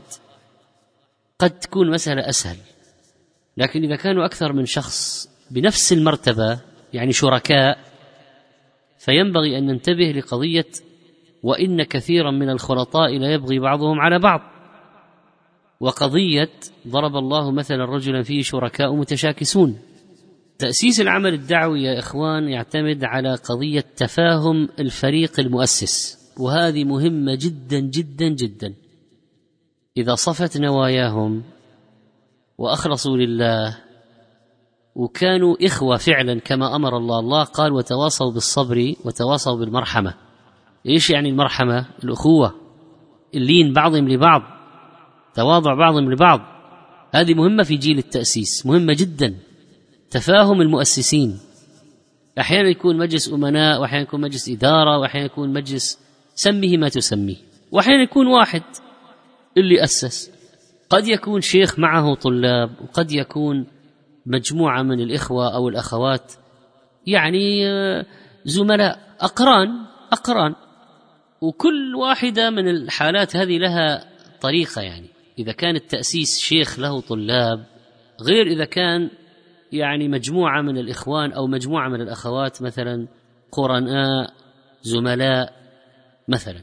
[1.39, 2.57] قد تكون مسألة أسهل.
[3.57, 6.61] لكن إذا كانوا أكثر من شخص بنفس المرتبة
[6.93, 7.79] يعني شركاء
[8.99, 10.67] فينبغي أن ننتبه لقضية
[11.43, 14.41] وإن كثيرا من الخلطاء لا يبغي بعضهم على بعض.
[15.81, 16.51] وقضية
[16.89, 19.79] ضرب الله مثلا رجلا فيه شركاء متشاكسون.
[20.59, 28.29] تأسيس العمل الدعوي يا إخوان يعتمد على قضية تفاهم الفريق المؤسس وهذه مهمة جدا جدا
[28.29, 28.75] جدا.
[29.97, 31.43] إذا صفت نواياهم
[32.59, 33.79] وأخلصوا لله
[34.95, 40.15] وكانوا إخوة فعلا كما أمر الله الله قال وتواصوا بالصبر وتواصوا بالمرحمة.
[40.87, 42.55] إيش يعني المرحمة؟ الأخوة
[43.35, 44.43] اللين بعضهم لبعض
[45.35, 46.41] تواضع بعضهم لبعض.
[47.15, 49.35] هذه مهمة في جيل التأسيس مهمة جدا.
[50.15, 51.39] تفاهم المؤسسين.
[52.41, 55.99] أحيانا يكون مجلس أمناء وأحيانا يكون مجلس إدارة وأحيانا يكون مجلس
[56.35, 57.37] سميه ما تسميه.
[57.73, 58.63] وأحيانا يكون واحد
[59.57, 60.31] اللي أسس.
[60.91, 63.67] قد يكون شيخ معه طلاب وقد يكون
[64.27, 66.33] مجموعة من الإخوة أو الأخوات
[67.07, 68.07] يعني آه،
[68.45, 68.99] زملاء.
[69.21, 69.69] أقران
[70.13, 70.55] أقران.
[71.41, 74.05] وكل واحدة من الحالات هذه لها
[74.41, 75.09] طريقة يعني.
[75.39, 77.65] إذا كان التأسيس شيخ له طلاب
[78.23, 79.11] غير إذا كان
[79.75, 83.09] يعني مجموعة من الإخوان أو مجموعة من الأخوات مثلا
[83.53, 84.33] قرناء
[84.83, 85.53] زملاء
[86.29, 86.63] مثلا.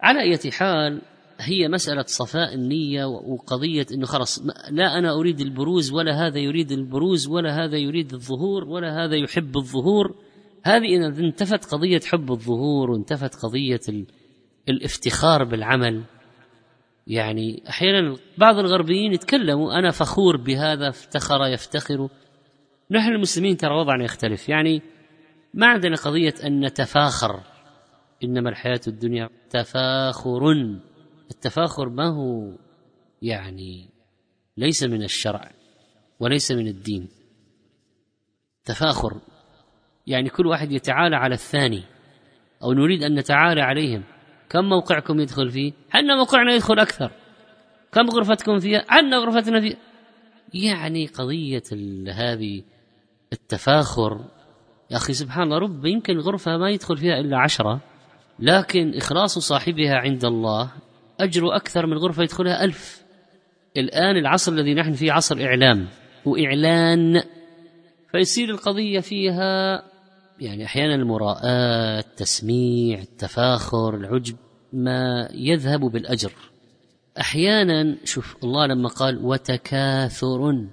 [0.00, 1.02] على اية حال
[1.40, 7.28] هي مسألة صفاء النية وقضية أنه خلاص لا أنا أريد البروز ولا هذا يريد البروز
[7.28, 10.14] ولا هذا يريد الظهور ولا هذا يحب الظهور.
[10.64, 14.04] هذه إذا انتفت قضية حب الظهور وانتفت قضية
[14.68, 16.02] الافتخار بالعمل.
[17.06, 22.08] يعني أحيانا بعض الغربيين يتكلموا أنا فخور بهذا افتخر يفتخر.
[22.92, 24.48] نحن المسلمين ترى وضعنا يختلف.
[24.48, 24.82] يعني
[25.54, 27.40] ما عندنا قضية أن نتفاخر.
[28.24, 30.52] إنما الحياة الدنيا تفاخر.
[31.30, 32.52] التفاخر ما هو
[33.22, 33.88] يعني
[34.56, 35.50] ليس من الشرع
[36.20, 37.08] وليس من الدين.
[38.64, 39.20] تفاخر.
[40.06, 41.82] يعني كل واحد يتعالى على الثاني.
[42.62, 44.02] أو نريد أن نتعالى عليهم.
[44.50, 47.10] كم موقعكم يدخل فيه؟ حنا موقعنا يدخل أكثر؟
[47.92, 49.76] كم غرفتكم فيها؟ عنا غرفتنا فيها؟
[50.54, 51.62] يعني قضية
[52.12, 52.62] هذه
[53.32, 54.20] التفاخر.
[54.90, 57.80] يا أخي سبحان الله رب يمكن غرفة ما يدخل فيها إلا عشرة
[58.38, 60.70] لكن إخلاص صاحبها عند الله
[61.20, 63.02] أجر أكثر من غرفة يدخلها ألف.
[63.76, 65.88] الآن العصر الذي نحن فيه عصر إعلام
[66.24, 67.22] وإعلان
[68.12, 69.82] فيصير القضية فيها
[70.40, 71.48] يعني أحيانا المراءة
[71.98, 74.36] التسميع التفاخر العجب
[74.72, 76.32] ما يذهب بالأجر.
[77.20, 80.66] أحيانا شوف الله لما قال وتكاثر.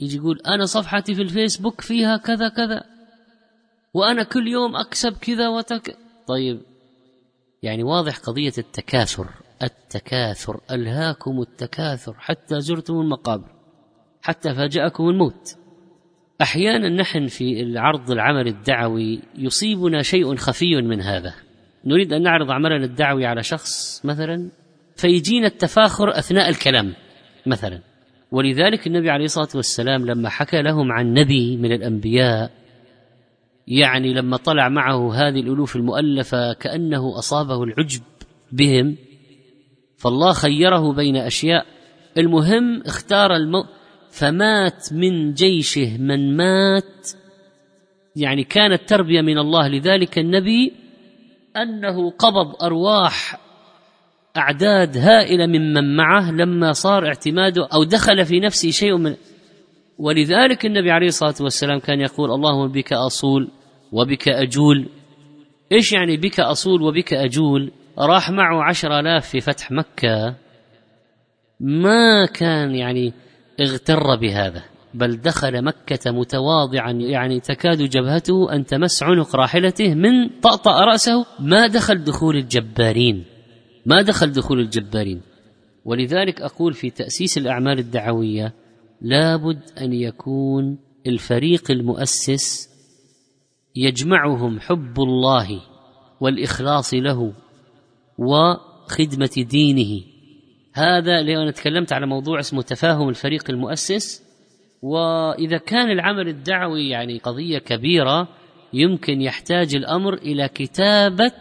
[0.00, 2.84] يجي يقول أنا صفحتي في الفيسبوك فيها كذا كذا
[3.94, 5.96] وأنا كل يوم أكسب كذا وتك.
[6.26, 6.60] طيب
[7.62, 9.28] يعني واضح قضية التكاثر
[9.62, 13.48] التكاثر ألهاكم التكاثر حتى زرتم المقابر
[14.22, 15.56] حتى فاجأكم الموت.
[16.42, 21.34] أحيانا نحن في العرض العمل الدعوي يصيبنا شيء خفي من هذا.
[21.84, 24.50] نريد أن نعرض عملنا الدعوي على شخص مثلا
[24.96, 26.94] فيجينا التفاخر أثناء الكلام
[27.46, 27.80] مثلا.
[28.32, 32.50] ولذلك النبي عليه الصلاة والسلام لما حكى لهم عن نبي من الأنبياء
[33.66, 38.02] يعني لما طلع معه هذه الألوف المؤلفة كأنه أصابه العجب
[38.52, 38.96] بهم
[39.96, 41.66] فالله خيره بين أشياء.
[42.18, 43.66] المهم اختار الموت
[44.10, 47.10] فمات من جيشه من مات
[48.16, 49.68] يعني كانت تربية من الله.
[49.68, 50.72] لذلك النبي
[51.56, 53.40] أنه قبض أرواح
[54.38, 59.14] أعداد هائلة ممن معه لما صار اعتماده أو دخل في نفسه شيء من
[59.98, 63.48] ولذلك النبي عليه الصلاة والسلام كان يقول اللهم بك أصول
[63.92, 64.88] وبك أجول.
[65.72, 70.34] إيش يعني بك أصول وبك أجول؟ راح معه عشر آلاف في فتح مكة.
[71.60, 73.12] ما كان يعني
[73.60, 74.62] اغتر بهذا
[74.94, 81.66] بل دخل مكة متواضعا يعني تكاد جبهته أن تمس عنق راحلته من طأطأ رأسه ما
[81.66, 83.24] دخل دخول الجبارين.
[83.88, 85.20] ما دخل دخول الجبارين.
[85.84, 88.54] ولذلك أقول في تأسيس الأعمال الدعوية
[89.00, 92.68] لابد أن يكون الفريق المؤسس
[93.76, 95.60] يجمعهم حب الله
[96.20, 97.32] والإخلاص له
[98.18, 100.04] وخدمة دينه.
[100.72, 104.22] هذا لأن تكلمت على موضوع اسمه تفاهم الفريق المؤسس
[104.82, 108.28] وإذا كان العمل الدعوي يعني قضية كبيرة
[108.72, 111.32] يمكن يحتاج الأمر إلى كتابة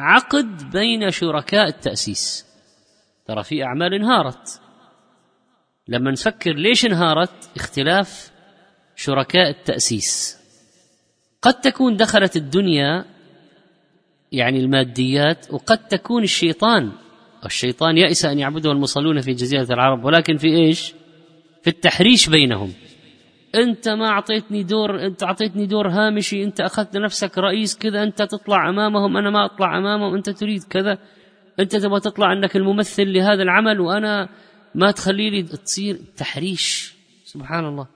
[0.00, 2.46] عقد بين شركاء التأسيس.
[3.26, 4.60] ترى في أعمال انهارت.
[5.88, 8.30] لما نفكر ليش انهارت اختلاف
[8.96, 10.38] شركاء التأسيس.
[11.42, 13.04] قد تكون دخلت الدنيا
[14.32, 16.92] يعني الماديات وقد تكون الشيطان
[17.44, 20.94] الشيطان يئس أن يعبده المصلون في جزيرة العرب ولكن في إيش؟
[21.62, 22.72] في التحريش بينهم.
[23.54, 28.68] أنت ما أعطيتني دور أنت أعطيتني دور هامشي أنت أخذت نفسك رئيس كذا أنت تطلع
[28.68, 30.98] أمامهم أنا ما أطلع أمامهم أنت تريد كذا.
[31.60, 34.28] أنت تبغى تطلع أنك الممثل لهذا العمل وأنا
[34.74, 36.94] ما تخلي لي تصير تحريش.
[37.24, 37.86] سبحان الله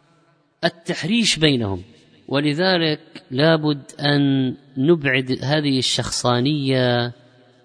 [0.64, 1.82] التحريش بينهم.
[2.28, 3.00] ولذلك
[3.30, 7.12] لابد أن نبعد هذه الشخصانية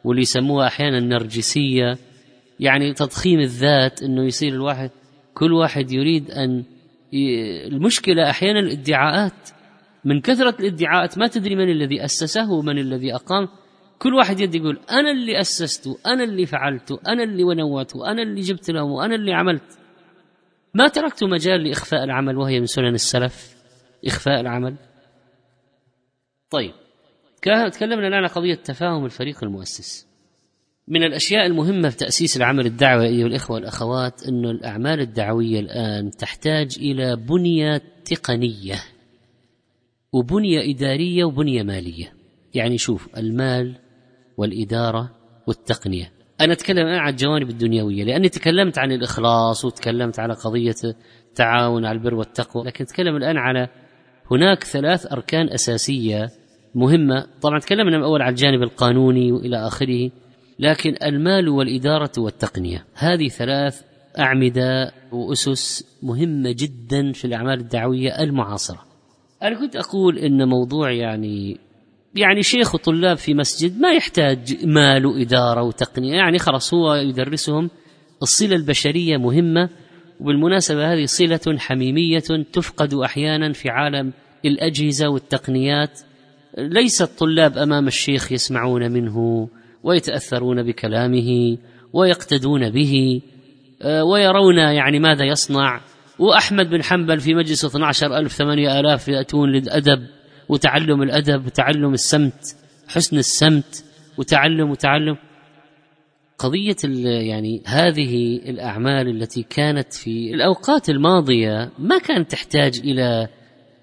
[0.03, 1.97] واللي يسموها أحيانا النرجسيه
[2.59, 4.89] يعني تضخيم الذات إنه يصير الواحد
[5.33, 6.63] كل واحد يريد أن
[7.67, 9.49] المشكلة أحيانا الادعاءات.
[10.05, 13.47] من كثرة الادعاءات ما تدري من الذي أسسه ومن الذي أقام.
[13.99, 18.41] كل واحد يد يقول أنا اللي اسسته أنا اللي فعلته أنا اللي ونوته أنا اللي
[18.41, 19.79] جبت لهم وأنا اللي عملت.
[20.73, 23.55] ما تركت مجال لإخفاء العمل وهي من سنن السلف.
[24.05, 24.75] إخفاء العمل.
[26.49, 26.73] طيب
[27.71, 30.08] تكلمنا الآن عن قضية تفاهم الفريق المؤسس.
[30.89, 36.77] من الأشياء المهمة في تأسيس العمل الدعوي أيها الإخوة والأخوات انه الأعمال الدعوية الآن تحتاج
[36.79, 38.75] إلى بنية تقنية
[40.13, 42.13] وبنية إدارية وبنية مالية.
[42.53, 43.75] يعني شوف المال
[44.37, 45.09] والإدارة
[45.47, 46.11] والتقنية.
[46.41, 50.75] أنا أتكلم الآن عن الجوانب الدنيوية لأني تكلمت عن الإخلاص وتكلمت على قضية
[51.29, 53.67] التعاون على البر والتقوى لكن أتكلم الآن على
[54.31, 56.29] هناك ثلاث أركان أساسية
[56.75, 57.27] مهمة.
[57.41, 60.11] طبعا تكلمنا من اول على الجانب القانوني وإلى آخره.
[60.59, 62.85] لكن المال والإدارة والتقنية.
[62.93, 63.81] هذه ثلاث
[64.19, 68.85] أعمدة وأسس مهمة جدا في الأعمال الدعوية المعاصرة.
[69.43, 71.57] أنا كنت أقول إن موضوع يعني
[72.15, 76.15] يعني شيخ وطلاب في مسجد ما يحتاج مال وإدارة وتقنية.
[76.15, 77.69] يعني خلاص هو يدرسهم
[78.21, 79.69] الصلة البشرية مهمة
[80.19, 84.13] وبالمناسبة هذه صلة حميمية تفقد أحيانا في عالم
[84.45, 85.99] الأجهزة والتقنيات.
[86.57, 89.49] ليس الطلاب أمام الشيخ يسمعون منه
[89.83, 91.57] ويتأثرون بكلامه
[91.93, 93.21] ويقتدون به
[93.81, 95.81] آه، ويرون يعني ماذا يصنع.
[96.19, 100.07] وأحمد بن حنبل في مجلس 12 ألف ثمانية آلاف يأتون للأدب
[100.49, 102.55] وتعلم الأدب وتعلم السمت
[102.87, 103.85] حسن السمت
[104.17, 105.17] وتعلم وتعلم.
[106.37, 113.27] قضية يعني هذه الأعمال التي كانت في الأوقات الماضية ما كانت تحتاج إلى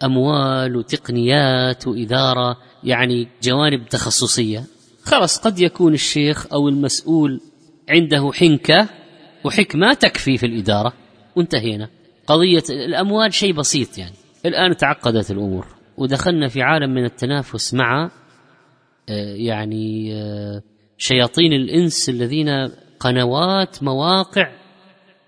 [0.04, 4.64] أموال وتقنيات وإدارة يعني جوانب تخصصية.
[5.06, 7.40] خلاص قد يكون الشيخ أو المسؤول
[7.88, 8.88] عنده حنكة
[9.44, 10.92] وحكمة تكفي في الإدارة.
[11.36, 11.88] وانتهينا.
[12.26, 14.14] قضية الأموال شيء بسيط يعني.
[14.46, 15.66] الآن تعقدت الأمور.
[15.96, 18.10] ودخلنا في عالم من التنافس مع
[19.08, 20.62] آه، يعني آه،
[20.98, 22.48] شياطين الإنس الذين
[23.00, 24.52] قنوات مواقع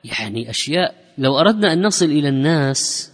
[0.04, 0.94] يعني أشياء.
[1.18, 3.12] لو أردنا أن نصل إلى الناس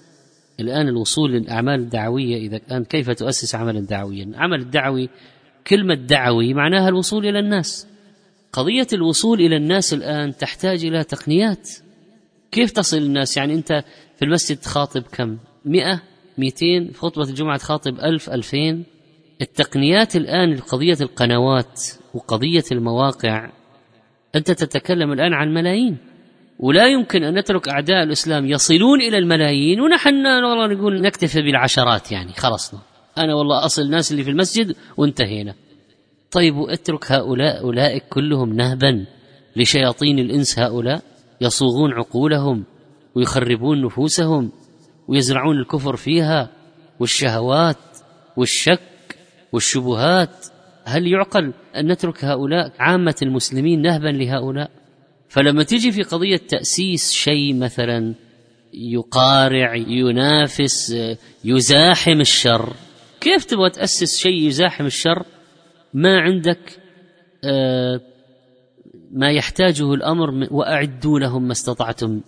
[0.61, 5.09] الآن الوصول للأعمال الدعوية إذا كان كيف تؤسس عملا دعويا؟ العمل الدعوي
[5.67, 7.87] كلمة دعوي معناها الوصول إلى الناس.
[8.53, 11.71] قضية الوصول إلى الناس الآن تحتاج إلى تقنيات.
[12.53, 13.85] كيف تصل الناس؟ يعني أنت
[14.17, 16.03] في المسجد تخاطب كم؟ مئة؟
[16.39, 18.85] مئتين؟ في خطبة الجمعة تخاطب ألف؟ ألفين؟
[19.43, 21.83] التقنيات الآن قضية القنوات
[22.15, 23.51] وقضية المواقع
[24.35, 25.97] أنت تتكلم الآن عن ملايين.
[26.59, 32.33] ولا يمكن أن نترك أعداء الإسلام يصلون إلى الملايين ونحن والله نقول نكتفي بالعشرات يعني
[32.33, 32.81] خلصنا
[33.19, 35.55] أنا والله أصل الناس اللي في المسجد وانتهينا.
[36.31, 39.07] طيب واترك هؤلاء أولئك كلهم نهبا
[39.57, 41.03] لشياطين الإنس هؤلاء
[41.41, 42.65] يصوغون عقولهم
[43.15, 44.53] ويخربون نفوسهم
[45.09, 46.51] ويزرعون الكفر فيها
[47.01, 47.77] والشهوات
[48.37, 48.81] والشك
[49.53, 50.47] والشبهات.
[50.85, 54.71] هل يعقل أن نترك هؤلاء عامة المسلمين نهبا لهؤلاء؟
[55.29, 58.15] فلما تيجي في قضية تأسيس شيء مثلا
[58.75, 60.97] يقارع ينافس
[61.45, 62.73] يزاحم الشر
[63.25, 65.27] كيف تبغى تأسس شيء يزاحم الشر؟
[65.95, 66.81] ما عندك
[67.45, 68.01] آه،
[69.11, 72.21] ما يحتاجه الأمر وأعدوا لهم ما استطعتم.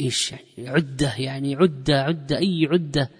[0.00, 3.10] إيش يعني؟ عدة يعني عدة عدة أي عدة؟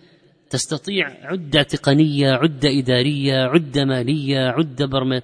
[0.50, 5.22] تستطيع عدة تقنية عدة إدارية عدة مالية عدة برمجه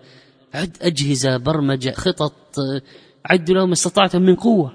[0.54, 2.56] عد أجهزة برمجة خطط
[3.24, 4.74] عدوا لهم استطعتم من قوة.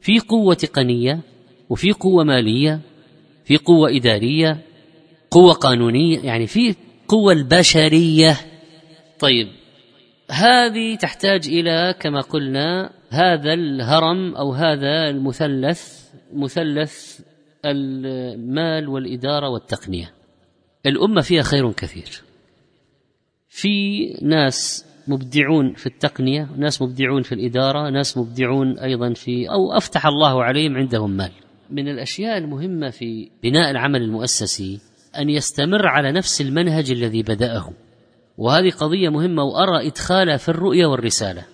[0.00, 1.20] في قوة تقنية
[1.68, 2.80] وفي قوة مالية
[3.44, 4.73] في قوة إدارية
[5.34, 6.74] قوة قانونية يعني في
[7.08, 8.36] قوة البشرية.
[9.18, 9.48] طيب
[10.30, 17.20] هذه تحتاج إلى كما قلنا هذا الهرم أو هذا المثلث مثلث
[17.64, 20.12] المال والإدارة والتقنية.
[20.86, 22.22] الأمة فيها خير كثير.
[23.48, 30.06] في ناس مبدعون في التقنية ناس مبدعون في الإدارة ناس مبدعون أيضا في أو أفتح
[30.06, 31.32] الله عليهم عندهم مال.
[31.70, 34.80] من الأشياء المهمة في بناء العمل المؤسسي
[35.18, 37.72] أن يستمر على نفس المنهج الذي بدأه.
[38.38, 41.44] وهذه قضية مهمة وأرى ادخالها في الرؤية والرسالة.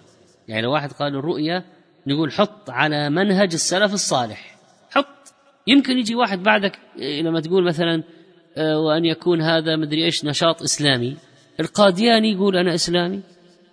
[0.49, 1.65] يعني لو واحد قال الرؤية
[2.07, 4.57] نقول حط على منهج السلف الصالح.
[4.91, 5.35] حط.
[5.67, 8.03] يمكن يجي واحد بعدك لما تقول مثلا
[8.57, 11.17] آه، وأن يكون هذا مدري إيش نشاط إسلامي.
[11.61, 13.21] القادياني يقول أنا إسلامي.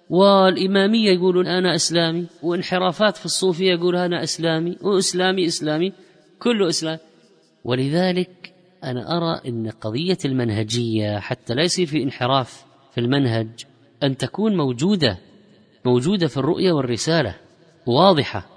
[0.09, 2.27] والإمامية يقولون أنا إسلامي.
[2.43, 4.77] وانحرافات في الصوفية يقول أنا إسلامي.
[4.81, 5.93] وإسلامي إسلامي.
[6.39, 6.99] كله اسلام
[7.63, 8.53] ولذلك
[8.84, 13.47] أنا أرى إن قضية المنهجية حتى لا يصير في انحراف في المنهج
[14.03, 15.17] أن تكون موجودة
[15.86, 17.36] موجودة في الرؤية والرسالة
[17.86, 18.47] واضحة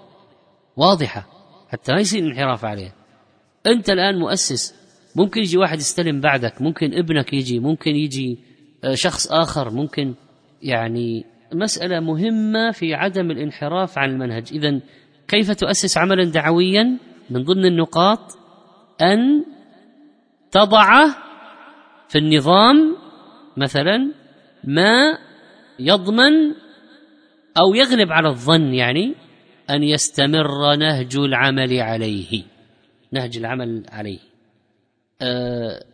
[0.77, 1.27] واضحة
[1.68, 2.93] حتى ما يصير انحراف عليها.
[3.66, 4.75] أنت الآن مؤسس
[5.16, 8.39] ممكن يجي واحد يستلم بعدك ممكن ابنك يجي ممكن يجي
[8.85, 10.14] آه، شخص آخر ممكن
[10.62, 14.49] يعني مسألة مهمة في عدم الانحراف عن المنهج.
[14.53, 14.81] اذا
[15.29, 16.99] كيف تؤسس عملا دعويا؟
[17.31, 18.39] من ضمن النقاط
[19.01, 19.45] أن
[20.51, 21.07] تضع
[22.09, 22.96] في النظام
[23.57, 24.12] مثلا
[24.64, 25.18] ما
[25.78, 26.55] يضمن
[27.59, 29.14] أو يغلب على الظن يعني
[29.70, 32.42] أن يستمر نهج العمل عليه.
[33.12, 34.18] نهج العمل عليه.
[35.22, 35.84] آه،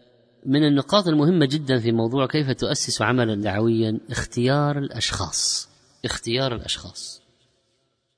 [0.46, 5.68] من النقاط المهمة جدا في موضوع كيف تؤسس عملا دعويا اختيار الأشخاص.
[6.04, 7.22] اختيار الأشخاص.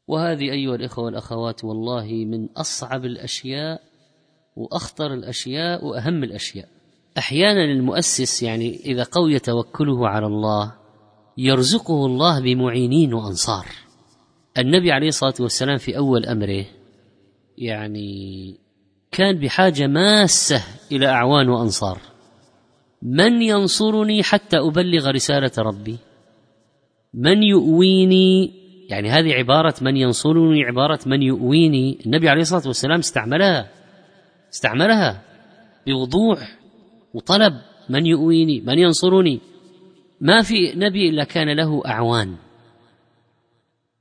[0.07, 3.88] وهذه أيها الإخوة والأخوات والله من أصعب الأشياء
[4.59, 6.69] وأخطر الأشياء وأهم الأشياء.
[7.19, 10.75] أحيانا المؤسس يعني إذا قوي توكله على الله
[11.39, 13.67] يرزقه الله بمعينين وأنصار.
[14.59, 16.65] النبي عليه الصلاة والسلام في أول أمره
[17.59, 18.55] يعني
[19.13, 21.99] كان بحاجة ماسة إلى أعوان وأنصار.
[23.03, 25.97] من ينصرني حتى أبلغ رسالة ربي؟
[27.15, 28.53] من يؤويني؟
[28.91, 31.99] يعني هذه عبارة من ينصرني عبارة من يؤويني.
[32.07, 33.78] النبي عليه الصلاة والسلام استعملها.
[34.53, 35.23] استعملها.
[35.87, 36.59] بوضوح
[37.15, 37.53] وطلب
[37.89, 39.41] من يؤويني من ينصرني.
[40.21, 42.37] ما في نبي إلا كان له أعوان.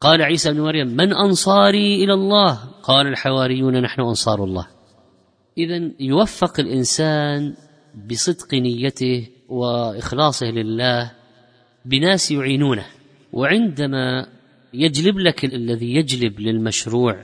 [0.02, 4.68] قال عيسى بن مريم من أنصاري إلى الله؟ قال الحواريون نحن أنصار الله.
[5.58, 7.56] اذا يوفق الإنسان
[8.10, 11.12] بصدق نيته وإخلاصه لله
[11.86, 12.86] بناس يعينونه.
[13.34, 14.28] وعندما
[14.74, 17.24] يجلب لك الذي يجلب للمشروع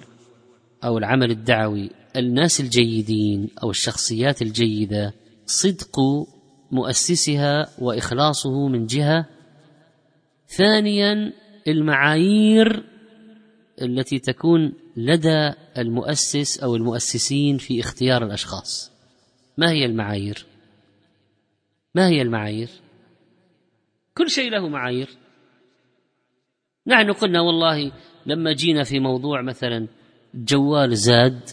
[0.83, 5.13] أو العمل الدعوي الناس الجيدين أو الشخصيات الجيدة
[5.45, 5.99] صدق
[6.71, 9.25] مؤسسها وإخلاصه من جهة.
[10.47, 11.33] ثانيا
[11.67, 12.83] المعايير
[13.81, 18.91] التي تكون لدى المؤسس أو المؤسسين في اختيار الأشخاص.
[19.57, 20.45] ما هي المعايير؟
[21.95, 22.69] ما هي المعايير؟
[24.17, 25.09] كل شيء له معايير.
[26.87, 27.91] نحن قلنا والله
[28.25, 29.87] لما جينا في موضوع مثلا
[30.35, 31.49] جوال زاد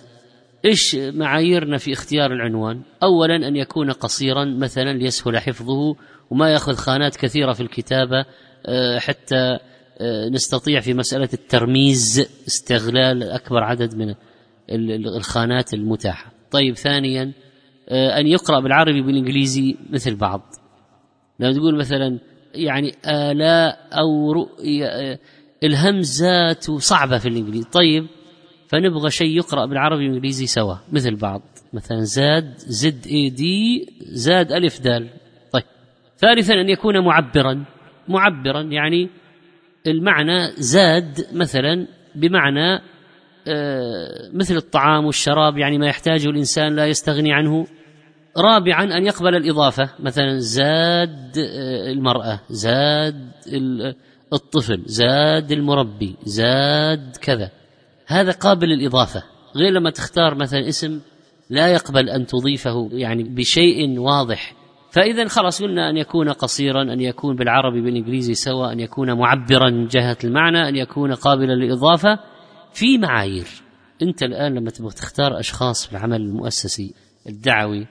[0.64, 5.96] إيش معاييرنا في اختيار العنوان؟ اولا أن يكون قصيرا مثلا ليسهل حفظه
[6.30, 8.24] وما يأخذ خانات كثيرة في الكتابة
[8.66, 9.58] آه، حتى
[10.00, 14.14] آه، نستطيع في مسألة الترميز استغلال أكبر عدد من
[15.16, 16.32] الخانات المتاحة.
[16.50, 17.32] طيب ثانيا
[17.88, 20.42] آه، أن يقرأ بالعربي بالانجليزي مثل بعض.
[21.40, 22.18] لما تقول مثلا
[22.54, 25.18] يعني آلاء أو رؤيا
[25.64, 28.06] الهمزات صعبة في الإنجليزي، طيب
[28.70, 31.42] فنبغى شيء يقرأ بالعربي والإنجليزي سوا مثل بعض.
[31.72, 35.08] مثلا زاد زد إي دي زاد ألف دال.
[35.52, 35.62] طيب.
[36.18, 37.64] ثالثا أن يكون معبرا.
[38.08, 39.08] معبرا يعني
[39.86, 42.80] المعنى زاد مثلا بمعنى
[43.48, 47.66] آه، مثل الطعام والشراب يعني ما يحتاجه الإنسان لا يستغني عنه.
[48.36, 49.90] رابعا أن يقبل الإضافة.
[50.00, 53.30] مثلا زاد آه، المرأة زاد
[54.32, 57.59] الطفل زاد المربي زاد كذا.
[58.10, 59.22] هذا قابل للإضافة
[59.56, 61.00] غير لما تختار مثلا اسم
[61.50, 64.54] لا يقبل أن تضيفه يعني بشيء واضح.
[64.90, 69.86] فإذا خلاص قلنا أن يكون قصيرا أن يكون بالعربي بالإنجليزي سواء أن يكون معبرا من
[69.86, 72.18] جهة المعنى أن يكون قابلا للإضافة
[72.72, 73.46] في معايير.
[74.02, 76.94] أنت الآن لما تبغى تختار أشخاص في العمل المؤسسي
[77.28, 77.86] الدعوي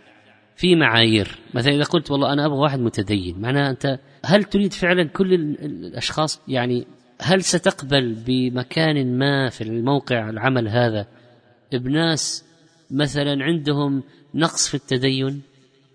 [0.55, 1.39] في معايير.
[1.53, 6.41] مثلا إذا قلت والله أنا أبغى واحد متدين معناها أنت هل تريد فعلا كل الأشخاص
[6.47, 6.88] يعني
[7.22, 11.07] هل ستقبل بمكان ما في الموقع العمل هذا
[11.74, 12.45] بناس
[12.91, 14.03] مثلا عندهم
[14.36, 15.41] نقص في التدين؟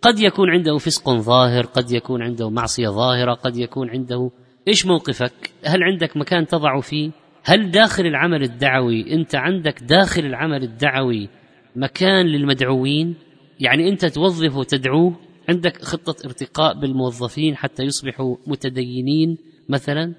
[0.03, 4.31] قد يكون عنده فسق ظاهر قد يكون عنده معصية ظاهرة قد يكون عنده
[4.69, 7.11] إيش موقفك؟ هل عندك مكان تضع فيه؟
[7.45, 11.29] هل داخل العمل الدعوي أنت عندك داخل العمل الدعوي
[11.77, 13.15] مكان للمدعوين؟
[13.61, 15.17] يعني أنت توظف وتدعوه
[15.49, 20.15] عندك خطة ارتقاء بالموظفين حتى يصبحوا متدينين مثلا؟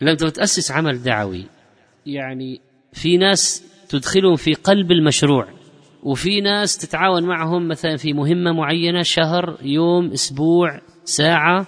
[0.00, 1.44] لما تؤسس عمل دعوي.
[2.06, 2.60] يعني
[2.92, 5.48] في ناس تدخلهم في قلب المشروع
[6.02, 11.66] وفي ناس تتعاون معهم مثلا في مهمة معينة شهر يوم أسبوع ساعة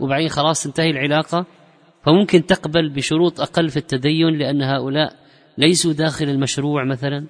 [0.00, 1.46] وبعدين خلاص تنتهي العلاقة.
[2.06, 5.12] فممكن تقبل بشروط أقل في التدين لأن هؤلاء
[5.58, 7.26] ليسوا داخل المشروع مثلا.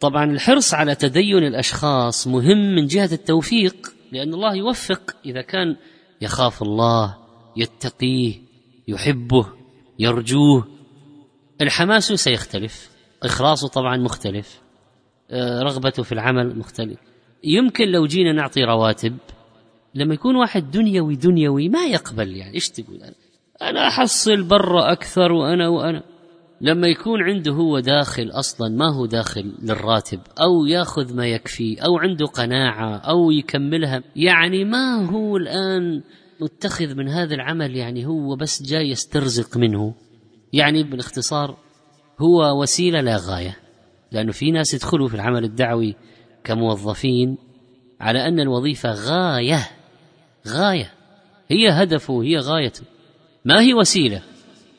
[0.00, 3.76] طبعا الحرص على تدين الأشخاص مهم من جهة التوفيق
[4.12, 5.76] لأن الله يوفق إذا كان
[6.20, 7.16] يخاف الله
[7.56, 8.34] يتقيه
[8.88, 9.61] يحبه.
[9.98, 10.68] يرجوه.
[11.60, 12.90] الحماس سيختلف
[13.22, 14.60] إخلاصه طبعا مختلف
[15.30, 16.98] آه، رغبته في العمل مختلف.
[17.44, 19.16] يمكن لو جينا نعطي رواتب
[19.94, 23.00] لما يكون واحد دنيوي دنيوي ما يقبل يعني إيش تقول
[23.62, 26.02] أنا؟ أحصل برا أكثر وأنا وأنا.
[26.60, 31.98] لما يكون عنده هو داخل أصلا ما هو داخل للراتب أو ياخذ ما يكفي أو
[31.98, 36.02] عنده قناعة أو يكملها يعني ما هو الآن
[36.42, 39.94] متخذ من هذا العمل يعني هو بس جاي يسترزق منه.
[40.52, 41.56] يعني بالاختصار
[42.18, 43.56] هو وسيلة لا غاية.
[44.12, 45.94] لأنه في ناس يدخلوا في العمل الدعوي
[46.44, 47.38] كموظفين
[48.00, 49.70] على أن الوظيفة غاية.
[50.48, 50.92] غاية.
[51.48, 52.82] هي هدفه هي غايته
[53.44, 54.22] ما هي وسيلة؟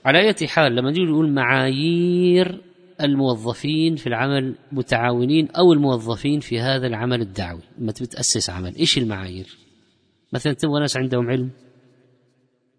[0.05, 2.61] على أي حال لما نجي نقول معايير
[3.01, 9.62] الموظفين في العمل متعاونين أو الموظفين في هذا العمل الدعوي لما تأسس عمل إيش المعايير؟
[10.33, 11.51] مثلا تبغى ناس عندهم علم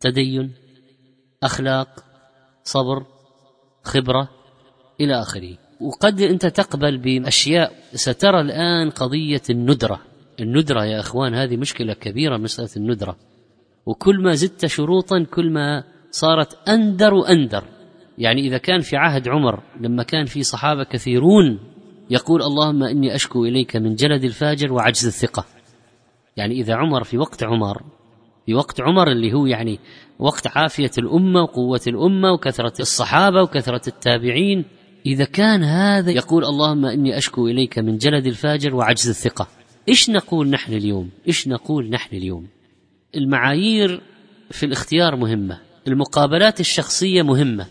[0.00, 0.52] تدين
[1.42, 1.88] أخلاق
[2.64, 3.06] صبر
[3.82, 4.28] خبرة
[5.00, 5.58] إلى آخره.
[5.80, 10.00] وقد أنت تقبل بأشياء سترى الآن قضية الندرة.
[10.40, 13.16] الندرة يا إخوان هذه مشكلة كبيرة مساله الندرة.
[13.86, 17.64] وكل ما زدت شروطا كل ما صارت أندر وأندر.
[18.18, 21.58] يعني إذا كان في عهد عمر لما كان في صحابة كثيرون
[22.10, 25.53] يقول اللهم إني أشكو إليك من جلد الفاجر وعجز الثقة.
[26.36, 27.82] يعني إذا عمر في وقت عمر
[28.46, 29.78] في وقت عمر اللي هو يعني
[30.18, 34.64] وقت عافية الأمة وقوة الأمة وكثرة الصحابة وكثرة التابعين
[35.06, 39.48] إذا كان هذا يقول اللهم إني أشكو إليك من جلد الفاجر وعجز الثقة.
[39.88, 42.46] إيش نقول نحن اليوم؟ إيش نقول نحن اليوم؟
[43.16, 44.00] المعايير
[44.50, 47.66] في الاختيار مهمة المقابلات الشخصية مهمة.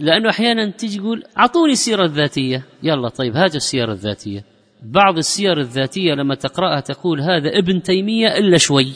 [0.00, 2.64] لأنه أحيانا تيجي تقول أعطوني السيرة الذاتية.
[2.82, 4.44] يلا طيب هاتوا السيرة الذاتية.
[4.84, 8.92] بعض السير الذاتية لما تقرأها تقول هذا ابن تيمية إلا شوي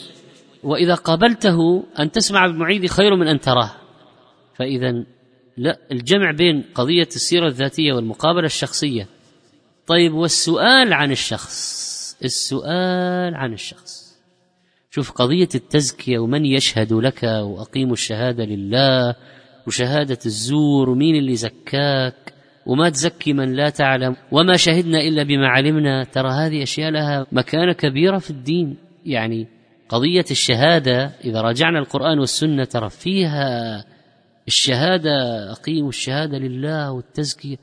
[0.63, 3.71] وإذا قابلته أن تسمع بالمعيد خير من أن تراه.
[4.55, 5.05] فإذا
[5.57, 9.07] لا الجمع بين قضية السيرة الذاتية والمقابلة الشخصية.
[9.87, 14.17] طيب والسؤال عن الشخص؟ السؤال عن الشخص.
[14.91, 19.15] شوف قضية التزكية ومن يشهد لك وأقيموا الشهادة لله
[19.67, 22.36] وشهادة الزور ومين اللي زكاك؟
[22.67, 26.03] وما تزكي من لا تعلم وما شهدنا إلا بما علمنا.
[26.03, 28.77] ترى هذه أشياء لها مكانة كبيرة في الدين.
[29.05, 29.47] يعني
[29.89, 33.83] قضية الشهادة إذا راجعنا القرآن والسنة ترى فيها
[34.47, 35.11] الشهادة
[35.51, 37.57] اقيموا الشهادة لله والتزكيه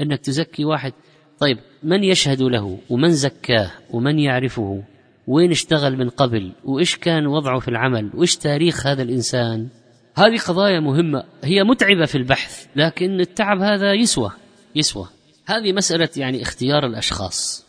[0.00, 0.92] أنك تزكي واحد.
[1.40, 4.82] طيب من يشهد له؟ ومن زكاه؟ ومن يعرفه؟
[5.26, 9.68] وين اشتغل من قبل؟ وإيش كان وضعه في العمل؟ وإيش تاريخ هذا الإنسان؟
[10.16, 14.30] هذه قضايا مهمة هي متعبة في البحث لكن التعب هذا يسوى.
[14.74, 15.08] يسوى.
[15.46, 17.66] هذه مسألة يعني اختيار الأشخاص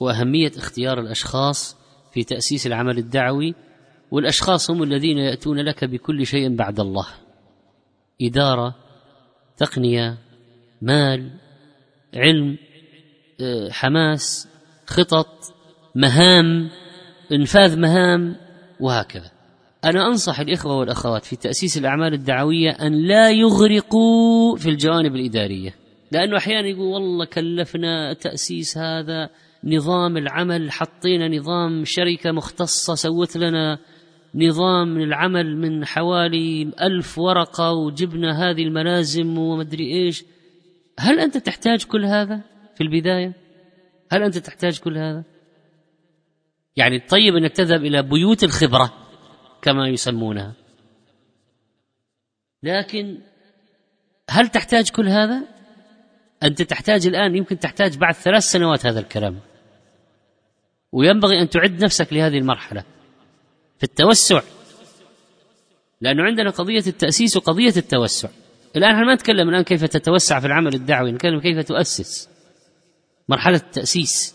[0.00, 1.76] وأهمية اختيار الأشخاص
[2.12, 3.54] في تأسيس العمل الدعوي
[4.10, 7.06] والأشخاص هم الذين يأتون لك بكل شيء بعد الله.
[8.22, 8.74] إدارة
[9.56, 10.18] تقنية
[10.82, 11.30] مال
[12.14, 12.58] علم
[13.40, 14.48] آه، حماس
[14.86, 15.54] خطط
[15.94, 16.70] مهام
[17.32, 18.36] إنفاذ مهام
[18.80, 19.30] وهكذا.
[19.84, 25.79] أنا أنصح الإخوة والأخوات في تأسيس الأعمال الدعوية أن لا يغرقوا في الجوانب الإدارية.
[26.12, 29.30] لأنه أحيانا يقول والله كلفنا تأسيس هذا
[29.64, 33.78] نظام العمل حطينا نظام شركة مختصة سوت لنا
[34.34, 40.24] نظام العمل من حوالي ألف ورقة وجبنا هذه الملازم ومدري إيش.
[40.98, 42.40] هل أنت تحتاج كل هذا
[42.74, 43.32] في البداية؟
[44.12, 45.24] هل أنت تحتاج كل هذا؟
[46.76, 48.92] يعني الطيب أنك تذهب إلى بيوت الخبرة
[49.62, 50.52] كما يسمونها.
[52.62, 53.18] لكن
[54.30, 55.59] هل تحتاج كل هذا؟
[56.42, 59.38] أنت تحتاج الآن يمكن تحتاج بعد ثلاث سنوات هذا الكلام.
[60.92, 62.84] وينبغي أن تعد نفسك لهذه المرحلة
[63.78, 64.42] في التوسع
[66.00, 68.28] لأنه عندنا قضية التأسيس وقضية التوسع.
[68.76, 72.28] الآن إحنا ما نتكلم الآن كيف تتوسع في العمل الدعوي نتكلم كيف تؤسس
[73.28, 74.34] مرحلة التأسيس.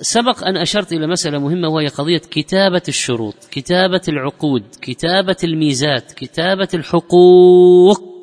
[0.00, 6.68] سبق أن أشرت إلى مسألة مهمة وهي قضية كتابة الشروط كتابة العقود كتابة الميزات كتابة
[6.74, 8.13] الحقوق.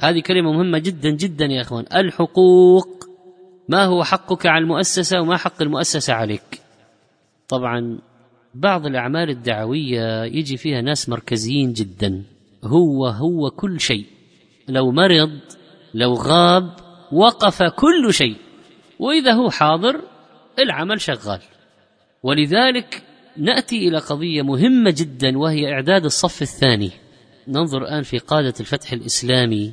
[0.00, 1.84] هذه كلمة مهمة جدا جدا يا أخوان.
[1.94, 2.88] الحقوق.
[3.68, 6.60] ما هو حقك على المؤسسة وما حق المؤسسة عليك؟
[7.48, 7.98] طبعا
[8.54, 12.22] بعض الأعمال الدعوية يجي فيها ناس مركزيين جدا.
[12.64, 14.06] هو هو كل شيء.
[14.68, 15.38] لو مرض
[15.94, 16.70] لو غاب
[17.12, 18.36] وقف كل شيء.
[18.98, 20.00] وإذا هو حاضر
[20.58, 21.40] العمل شغال.
[22.22, 23.02] ولذلك
[23.36, 26.90] نأتي إلى قضية مهمة جدا وهي إعداد الصف الثاني.
[27.48, 29.72] ننظر الآن في قادة الفتح الإسلامي.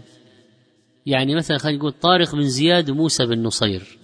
[1.08, 3.98] يعني مثلا خلينا نقول طارق بن زياد وموسى بن نصير.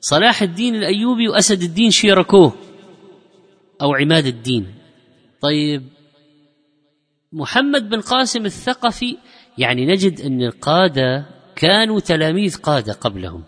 [0.00, 2.52] صلاح الدين الأيوبي وأسد الدين شيركوه
[3.82, 4.74] أو عماد الدين.
[5.40, 5.82] طيب
[7.32, 9.16] محمد بن قاسم الثقفي
[9.58, 13.44] يعني نجد أن القادة كانوا تلاميذ قادة قبلهم.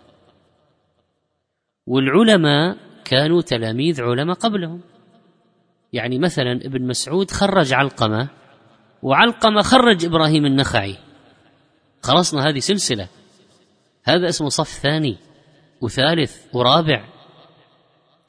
[1.87, 4.81] والعلماء كانوا تلاميذ علماء قبلهم.
[5.93, 8.29] يعني مثلا ابن مسعود خرج علقمة
[9.03, 11.10] وعلقمة خرج إبراهيم النخعي.
[12.03, 13.07] خلصنا هذه سلسلة.
[14.03, 15.17] هذا اسمه صف ثاني
[15.81, 17.05] وثالث ورابع.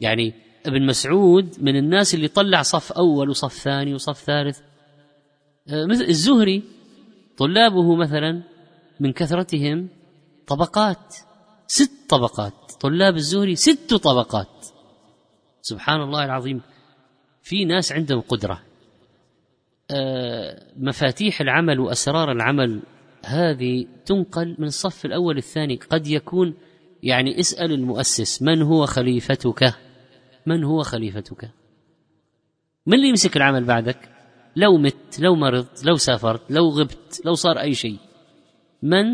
[0.00, 0.34] يعني
[0.66, 4.60] ابن مسعود من الناس اللي طلع صف أول وصف ثاني وصف ثالث.
[5.68, 6.62] آه، مثل الزهري
[7.36, 8.42] طلابه مثلا
[9.00, 9.88] من كثرتهم
[10.46, 11.16] طبقات
[11.66, 12.52] ست طبقات.
[12.80, 14.66] طلاب الزهري ست طبقات.
[15.62, 16.62] سبحان الله العظيم
[17.42, 18.62] في ناس عندهم قدرة.
[19.90, 22.82] آه، مفاتيح العمل وأسرار العمل
[23.24, 25.76] هذه تنقل من الصف الأول الثاني.
[25.76, 26.54] قد يكون
[27.02, 29.74] يعني اسأل المؤسس من هو خليفتك؟
[30.46, 31.50] من هو خليفتك؟
[32.86, 34.08] من اللي يمسك العمل بعدك؟
[34.56, 37.98] لو مت لو مرضت لو سافرت لو غبت لو صار أي شيء.
[38.82, 39.04] من؟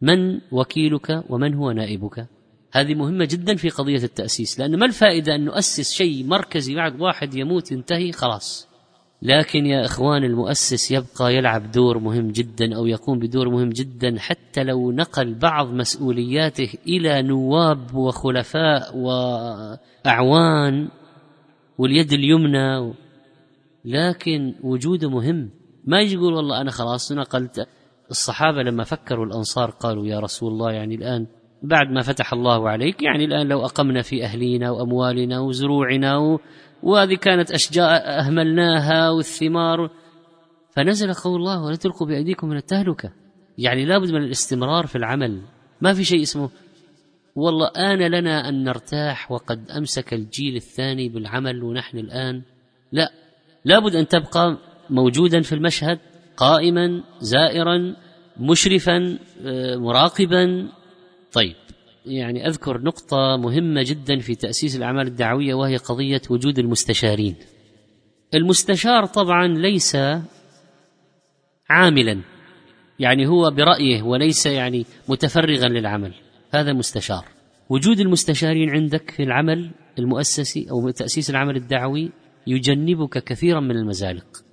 [0.00, 2.26] من وكيلك ومن هو نائبك؟
[2.72, 7.34] هذه مهمة جدا في قضية التأسيس لأن ما الفائدة أن نؤسس شيء مركزي بعد واحد
[7.34, 8.71] يموت ينتهي؟ خلاص.
[9.22, 14.64] لكن يا إخوان المؤسس يبقى يلعب دور مهم جدا أو يقوم بدور مهم جدا حتى
[14.64, 20.88] لو نقل بعض مسؤولياته إلى نواب وخلفاء وأعوان
[21.78, 22.92] واليد اليمنى
[23.84, 25.50] لكن وجوده مهم
[25.84, 27.68] ما يجي يقول والله أنا خلاص نقلت
[28.10, 31.26] الصحابة لما فكروا الأنصار قالوا يا رسول الله يعني الآن
[31.62, 36.38] بعد ما فتح الله عليك يعني الآن لو أقمنا في أهلينا وأموالنا وزروعنا.
[36.82, 39.90] وهذه كانت أشجار أهملناها والثمار.
[40.76, 43.12] فنزل قول الله ولا تلقوا بأيديكم من التهلكة.
[43.58, 45.42] يعني لابد من الاستمرار في العمل.
[45.80, 46.50] ما في شيء اسمه.
[47.36, 52.42] والله آن لنا أن نرتاح وقد أمسك الجيل الثاني بالعمل ونحن الآن.
[52.92, 53.12] لا
[53.64, 54.58] لابد أن تبقى
[54.90, 55.98] موجودا في المشهد
[56.36, 57.96] قائما زائرا
[58.40, 60.68] مشرفا آه، مراقبا.
[61.32, 61.54] طيب
[62.06, 67.36] يعني أذكر نقطة مهمة جدا في تأسيس الأعمال الدعوية وهي قضية وجود المستشارين.
[68.34, 69.96] المستشار طبعا ليس
[71.70, 72.20] عاملا
[72.98, 76.14] يعني هو برأيه وليس يعني متفرغا للعمل.
[76.54, 77.24] هذا مستشار.
[77.68, 82.10] وجود المستشارين عندك في العمل المؤسسي أو تأسيس العمل الدعوي
[82.46, 84.44] يجنبك كثيرا من المزالق.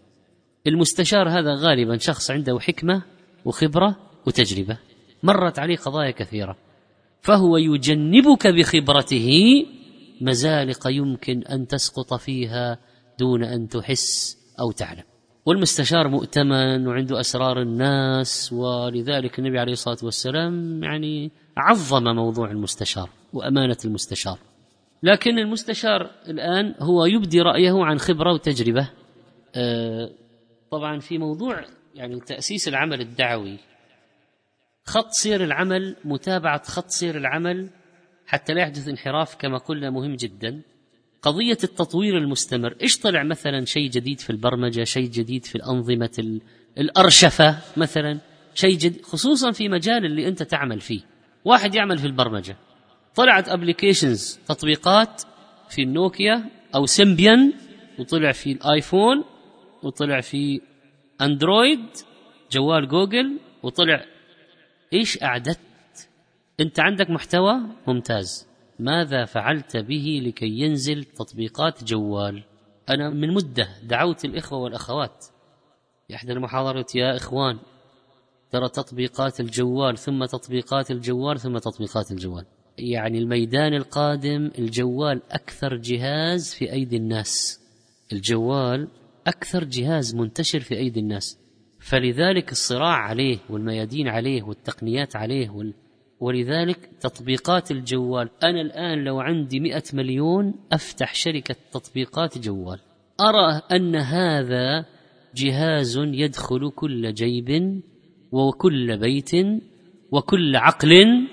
[0.68, 3.02] المستشار هذا غالبا شخص عنده حكمة
[3.46, 3.96] وخبرة
[4.28, 4.78] وتجربة
[5.24, 6.69] مرت عليه قضايا كثيرة.
[7.22, 9.30] فهو يجنبك بخبرته
[10.22, 12.78] مزالق يمكن أن تسقط فيها
[13.20, 15.04] دون أن تحس أو تعلم.
[15.46, 23.78] والمستشار مؤتمن وعنده أسرار الناس ولذلك النبي عليه الصلاة والسلام يعني عظم موضوع المستشار وأمانة
[23.86, 24.38] المستشار.
[25.04, 28.90] لكن المستشار الآن هو يبدي رأيه عن خبرة وتجربة.
[29.56, 30.10] آه،
[30.72, 31.66] طبعا في موضوع
[31.96, 33.58] يعني تأسيس العمل الدعوي.
[34.90, 37.70] خط سير العمل متابعة خط سير العمل
[38.28, 40.62] حتى لا يحدث انحراف كما قلنا مهم جدا.
[41.22, 46.40] قضية التطوير المستمر إيش طلع مثلا شيء جديد في البرمجة شيء جديد في الأنظمة
[46.78, 48.20] الأرشفة مثلا
[48.54, 51.02] شيء جديد خصوصا في مجال اللي أنت تعمل فيه.
[51.46, 52.58] واحد يعمل في البرمجة.
[53.16, 55.24] طلعت applications تطبيقات
[55.70, 57.54] في النوكيا أو سيمبيان
[58.00, 59.24] وطلع في الآيفون
[59.84, 60.62] وطلع في
[61.22, 61.86] أندرويد
[62.52, 64.06] جوال جوجل وطلع
[64.94, 65.60] إيش أعددت؟
[66.60, 67.54] أنت عندك محتوى
[67.88, 68.48] ممتاز.
[68.80, 72.44] ماذا فعلت به لكي ينزل تطبيقات جوال؟
[72.90, 75.26] أنا من مدة دعوت الإخوة والأخوات.
[76.08, 77.60] في احدى المحاضرات يا إخوان.
[78.52, 82.46] ترى تطبيقات الجوال ثم تطبيقات الجوال ثم تطبيقات الجوال.
[82.78, 87.62] يعني الميدان القادم الجوال أكثر جهاز في أيدي الناس.
[88.14, 88.88] الجوال
[89.28, 91.38] أكثر جهاز منتشر في أيدي الناس.
[91.80, 95.74] فلذلك الصراع عليه والميادين عليه والتقنيات عليه وال...
[96.20, 98.30] ولذلك تطبيقات الجوال.
[98.44, 102.80] أنا الآن لو عندي مئة مليون أفتح شركة تطبيقات جوال.
[103.22, 104.86] أرى أن هذا
[105.36, 107.82] جهاز يدخل كل جيب
[108.32, 109.32] وكل بيت
[110.12, 111.28] وكل عقل.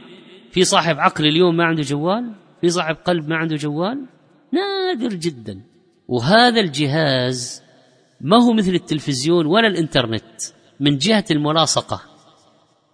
[0.51, 4.07] في صاحب عقل اليوم ما عنده جوال؟ في صاحب قلب ما عنده جوال؟
[4.53, 5.61] نادر جدا.
[6.09, 7.66] وهذا الجهاز
[8.21, 10.43] ما هو مثل التلفزيون ولا الإنترنت
[10.81, 12.03] من جهة الملاصقة؟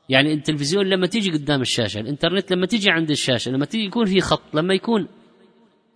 [0.08, 4.20] يعني التلفزيون لما تيجي قدام الشاشة الإنترنت لما تيجي عند الشاشة لما تيجي يكون في
[4.20, 5.08] خط لما يكون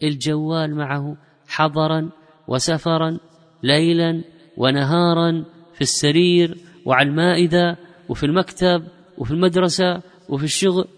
[0.03, 1.17] الجوال معه
[1.49, 2.11] حضرا
[2.49, 3.19] وسفرا
[3.63, 4.25] ليلا
[4.57, 7.77] ونهارا في السرير وعلى المائدة
[8.09, 8.85] وفي المكتب
[9.19, 10.89] وفي المدرسة وفي الشغل.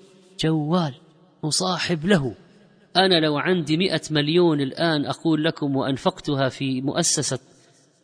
[0.40, 0.94] جوال
[1.44, 2.34] مصاحب له.
[2.96, 7.38] أنا لو عندي مئة مليون الآن أقول لكم وأنفقتها في مؤسسة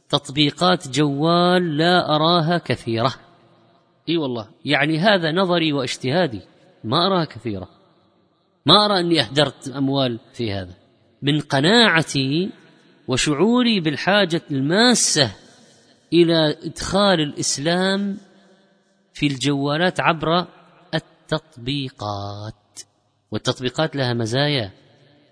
[0.09, 3.15] تطبيقات جوال لا أراها كثيرة.
[4.09, 6.41] إي والله يعني هذا نظري واجتهادي
[6.85, 7.69] ما أراها كثيرة.
[8.67, 10.75] ما أرى أني أهدرت أموال في هذا.
[11.23, 12.51] من قناعتي
[13.09, 15.33] وشعوري بالحاجة الماسة
[16.13, 18.19] إلى إدخال الإسلام
[19.13, 20.47] في الجوالات عبر
[20.95, 22.55] التطبيقات.
[23.31, 24.71] والتطبيقات لها مزايا.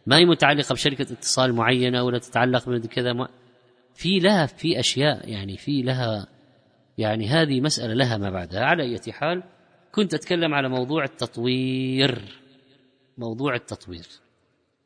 [0.07, 3.13] ما هي متعلقة بشركة اتصال معينة ولا تتعلق بكذا
[3.95, 6.27] في لها في أشياء يعني في لها
[6.99, 8.65] يعني هذه مسألة لها ما بعدها.
[8.65, 9.43] على أي حال
[9.93, 12.23] كنت أتكلم على موضوع التطوير.
[13.19, 14.07] موضوع التطوير.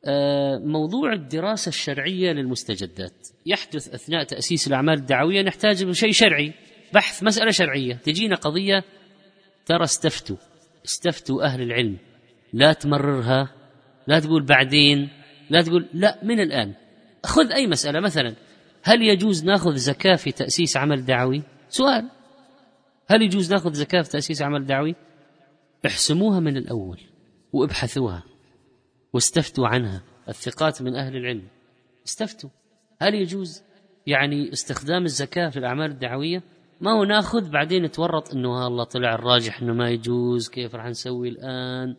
[0.05, 3.27] آه، موضوع الدراسة الشرعية للمستجدات.
[3.45, 6.53] يحدث أثناء تأسيس الأعمال الدعوية نحتاج شيء شرعي.
[6.93, 7.93] بحث مسألة شرعية.
[7.93, 8.83] تجينا قضية
[9.65, 10.37] ترى استفتوا.
[10.85, 11.97] استفتوا أهل العلم.
[12.53, 13.53] لا تمررها.
[14.07, 15.09] لا تقول بعدين.
[15.49, 16.73] لا تقول لا من الآن.
[17.25, 18.35] خذ أي مسألة مثلا
[18.83, 22.09] هل يجوز ناخذ زكاة في تأسيس عمل دعوي سؤال
[23.09, 24.95] هل يجوز ناخذ زكاة في تأسيس عمل دعوي؟
[25.85, 26.99] احسموها من الأول
[27.53, 28.23] وابحثوها
[29.13, 31.47] واستفتوا عنها الثقات من أهل العلم
[32.05, 32.49] استفتوا
[33.01, 33.63] هل يجوز
[34.07, 36.43] يعني استخدام الزكاة في الأعمال الدعوية؟
[36.81, 41.29] ما هو ناخذ بعدين نتورط إنه الله طلع الراجح إنه ما يجوز كيف راح نسوي
[41.29, 41.95] الآن؟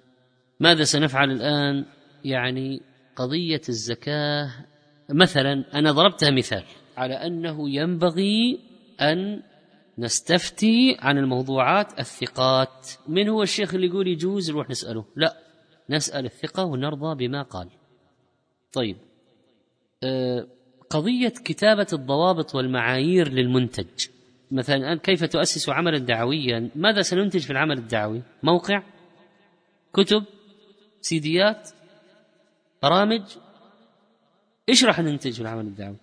[0.61, 1.85] ماذا سنفعل الآن؟
[2.25, 2.81] يعني
[3.17, 4.51] قضية الزكاة
[5.11, 6.65] مثلا أنا ضربتها مثال
[6.97, 8.61] على أنه ينبغي
[9.01, 9.43] أن
[9.99, 12.89] نستفتي عن الموضوعات الثقات.
[13.09, 15.37] من هو الشيخ اللي يقول يجوز نروح نسأله؟ لا
[15.91, 17.69] نسأل الثقة ونرضى بما قال.
[18.73, 18.97] طيب
[20.03, 20.47] آه،
[20.91, 24.07] قضية كتابة الضوابط والمعايير للمنتج.
[24.51, 28.83] مثلا الآن كيف تؤسس عملا دعويا؟ ماذا سننتج في العمل الدعوي؟ موقع
[29.93, 30.25] كتب
[31.01, 31.71] سيديات
[32.83, 33.23] برامج؟
[34.69, 35.97] إيش راح ننتج في العمل الدعوي؟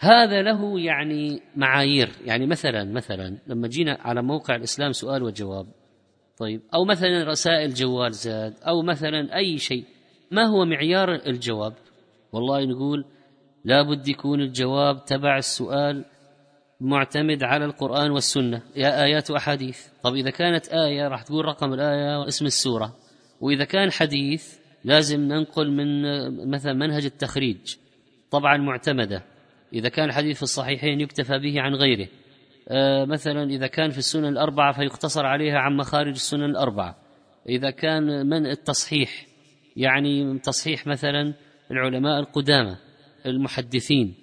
[0.00, 2.08] هذا له يعني معايير.
[2.24, 5.66] يعني مثلا مثلا لما جينا على موقع الإسلام سؤال وجواب
[6.38, 9.84] طيب أو مثلا رسائل جوال زاد أو مثلا أي شيء
[10.30, 11.74] ما هو معيار الجواب؟
[12.32, 13.04] والله نقول
[13.64, 16.04] لابد يكون الجواب تبع السؤال
[16.80, 18.62] معتمد على القرآن والسنة.
[18.76, 19.86] يا آيات وأحاديث.
[20.02, 22.96] طب إذا كانت آية راح تقول رقم الآية واسم السورة.
[23.40, 26.02] وإذا كان حديث لازم ننقل من
[26.50, 27.76] مثلا منهج التخريج
[28.30, 29.22] طبعا معتمدة.
[29.72, 32.08] إذا كان الحديث في الصحيحين يكتفى به عن غيره.
[32.68, 36.96] آه، مثلا إذا كان في السنن الأربعة فيقتصر عليها عن مخارج السنن الأربعة.
[37.48, 39.26] إذا كان من التصحيح
[39.76, 41.34] يعني تصحيح مثلا
[41.70, 42.76] العلماء القدامى
[43.26, 44.14] المحدثين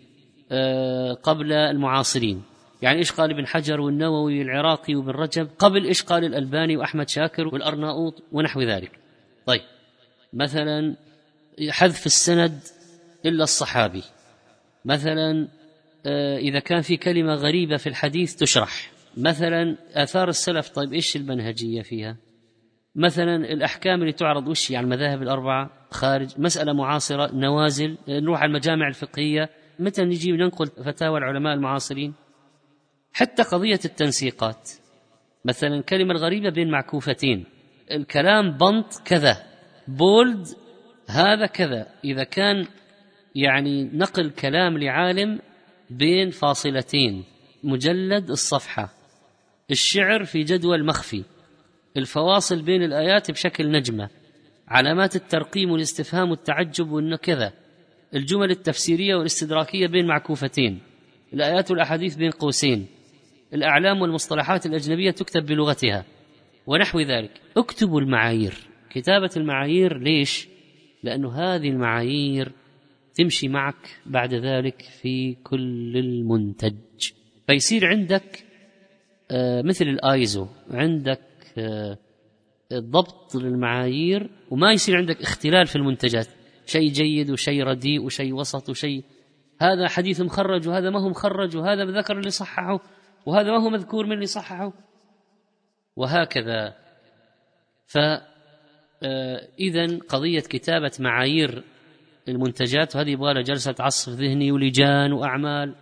[0.51, 2.43] آه، قبل المعاصرين.
[2.81, 7.47] يعني إيش قال ابن حجر والنووي العراقي وابن رجب قبل إيش قال الالباني وأحمد شاكر
[7.47, 8.91] والأرناؤوط ونحو ذلك.
[9.45, 9.61] طيب.
[10.33, 10.95] مثلا
[11.69, 12.59] حذف السند
[13.25, 14.03] إلا الصحابي.
[14.85, 15.47] مثلا
[16.05, 18.91] آه، إذا كان في كلمة غريبة في الحديث تشرح.
[19.17, 22.17] مثلا آثار السلف طيب إيش المنهجية فيها؟
[22.95, 28.87] مثلا الأحكام اللي تعرض وش يعني المذاهب الأربعة؟ خارج مسألة معاصرة نوازل نروح على المجامع
[28.87, 29.49] الفقهية.
[29.79, 32.13] متى نجي ننقل فتاوى العلماء المعاصرين؟
[33.13, 34.69] حتى قضية التنسيقات.
[35.45, 37.45] مثلا كلمة الغريبة بين معكوفتين.
[37.91, 39.50] الكلام بنط كذا.
[39.97, 40.47] بولد
[41.09, 41.87] هذا كذا.
[42.05, 42.67] إذا كان
[43.35, 45.39] يعني نقل كلام لعالم
[45.89, 47.23] بين فاصلتين.
[47.63, 48.93] مجلد الصفحة.
[49.71, 51.23] الشعر في جدول مخفي.
[51.97, 54.09] الفواصل بين الآيات بشكل نجمة.
[54.67, 57.53] علامات الترقيم والاستفهام والتعجب وإنه كذا.
[58.15, 60.79] الجمل التفسيرية والاستدراكية بين معكوفتين.
[61.33, 62.87] الآيات والأحاديث بين قوسين.
[63.53, 66.05] الأعلام والمصطلحات الأجنبية تكتب بلغتها.
[66.67, 67.31] ونحو ذلك.
[67.57, 68.70] اكتبوا المعايير.
[68.93, 70.47] كتابة المعايير ليش؟
[71.03, 72.51] لأنه هذه المعايير
[73.15, 76.75] تمشي معك بعد ذلك في كل المنتج.
[77.47, 78.45] فيصير عندك
[79.31, 81.21] آه، مثل الآيزو عندك
[81.57, 81.97] آه،
[82.73, 86.27] ضبط للمعايير وما يصير عندك اختلال في المنتجات.
[86.65, 89.03] شيء جيد وشيء رديء وشيء وسط وشيء.
[89.61, 92.79] هذا حديث مخرج وهذا ما هو مخرج وهذا ذكر اللي صححه
[93.25, 94.73] وهذا ما هو مذكور من اللي صححه.
[95.95, 96.75] وهكذا.
[97.87, 97.97] ف
[99.03, 101.63] آه، إذا قضية كتابة معايير
[102.27, 105.75] المنتجات وهذه يبغى لها جلسة عصف ذهني ولجان وأعمال.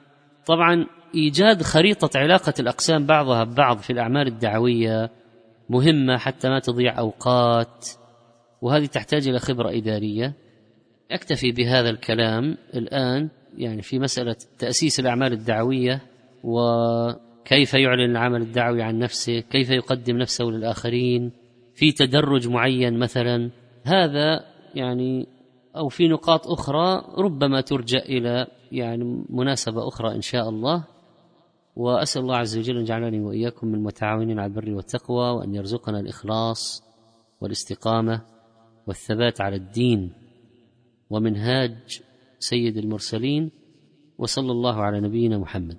[0.45, 5.09] طبعا إيجاد خريطة علاقة الأقسام بعضها ببعض في الأعمال الدعوية
[5.69, 7.87] مهمة حتى ما تضيع أوقات
[8.61, 10.33] وهذه تحتاج إلى خبرة إدارية.
[11.11, 16.01] أكتفي بهذا الكلام الآن يعني في مسألة تأسيس الأعمال الدعوية
[16.43, 21.31] وكيف يعلن العمل الدعوي عن نفسه كيف يقدم نفسه للآخرين.
[21.79, 23.49] في تدرج معين مثلا
[23.83, 25.27] هذا يعني
[25.75, 30.83] أو في نقاط أخرى ربما ترجع إلى يعني مناسبة أخرى إن شاء الله.
[31.75, 36.83] وأسأل الله عز وجل أن يجعلني وإياكم من المتعاونين على البر والتقوى وأن يرزقنا الإخلاص
[37.41, 38.21] والاستقامة
[38.87, 40.13] والثبات على الدين.
[41.09, 42.01] ومنهاج
[42.39, 43.51] سيد المرسلين
[44.17, 45.77] وصلى الله على نبينا محمد.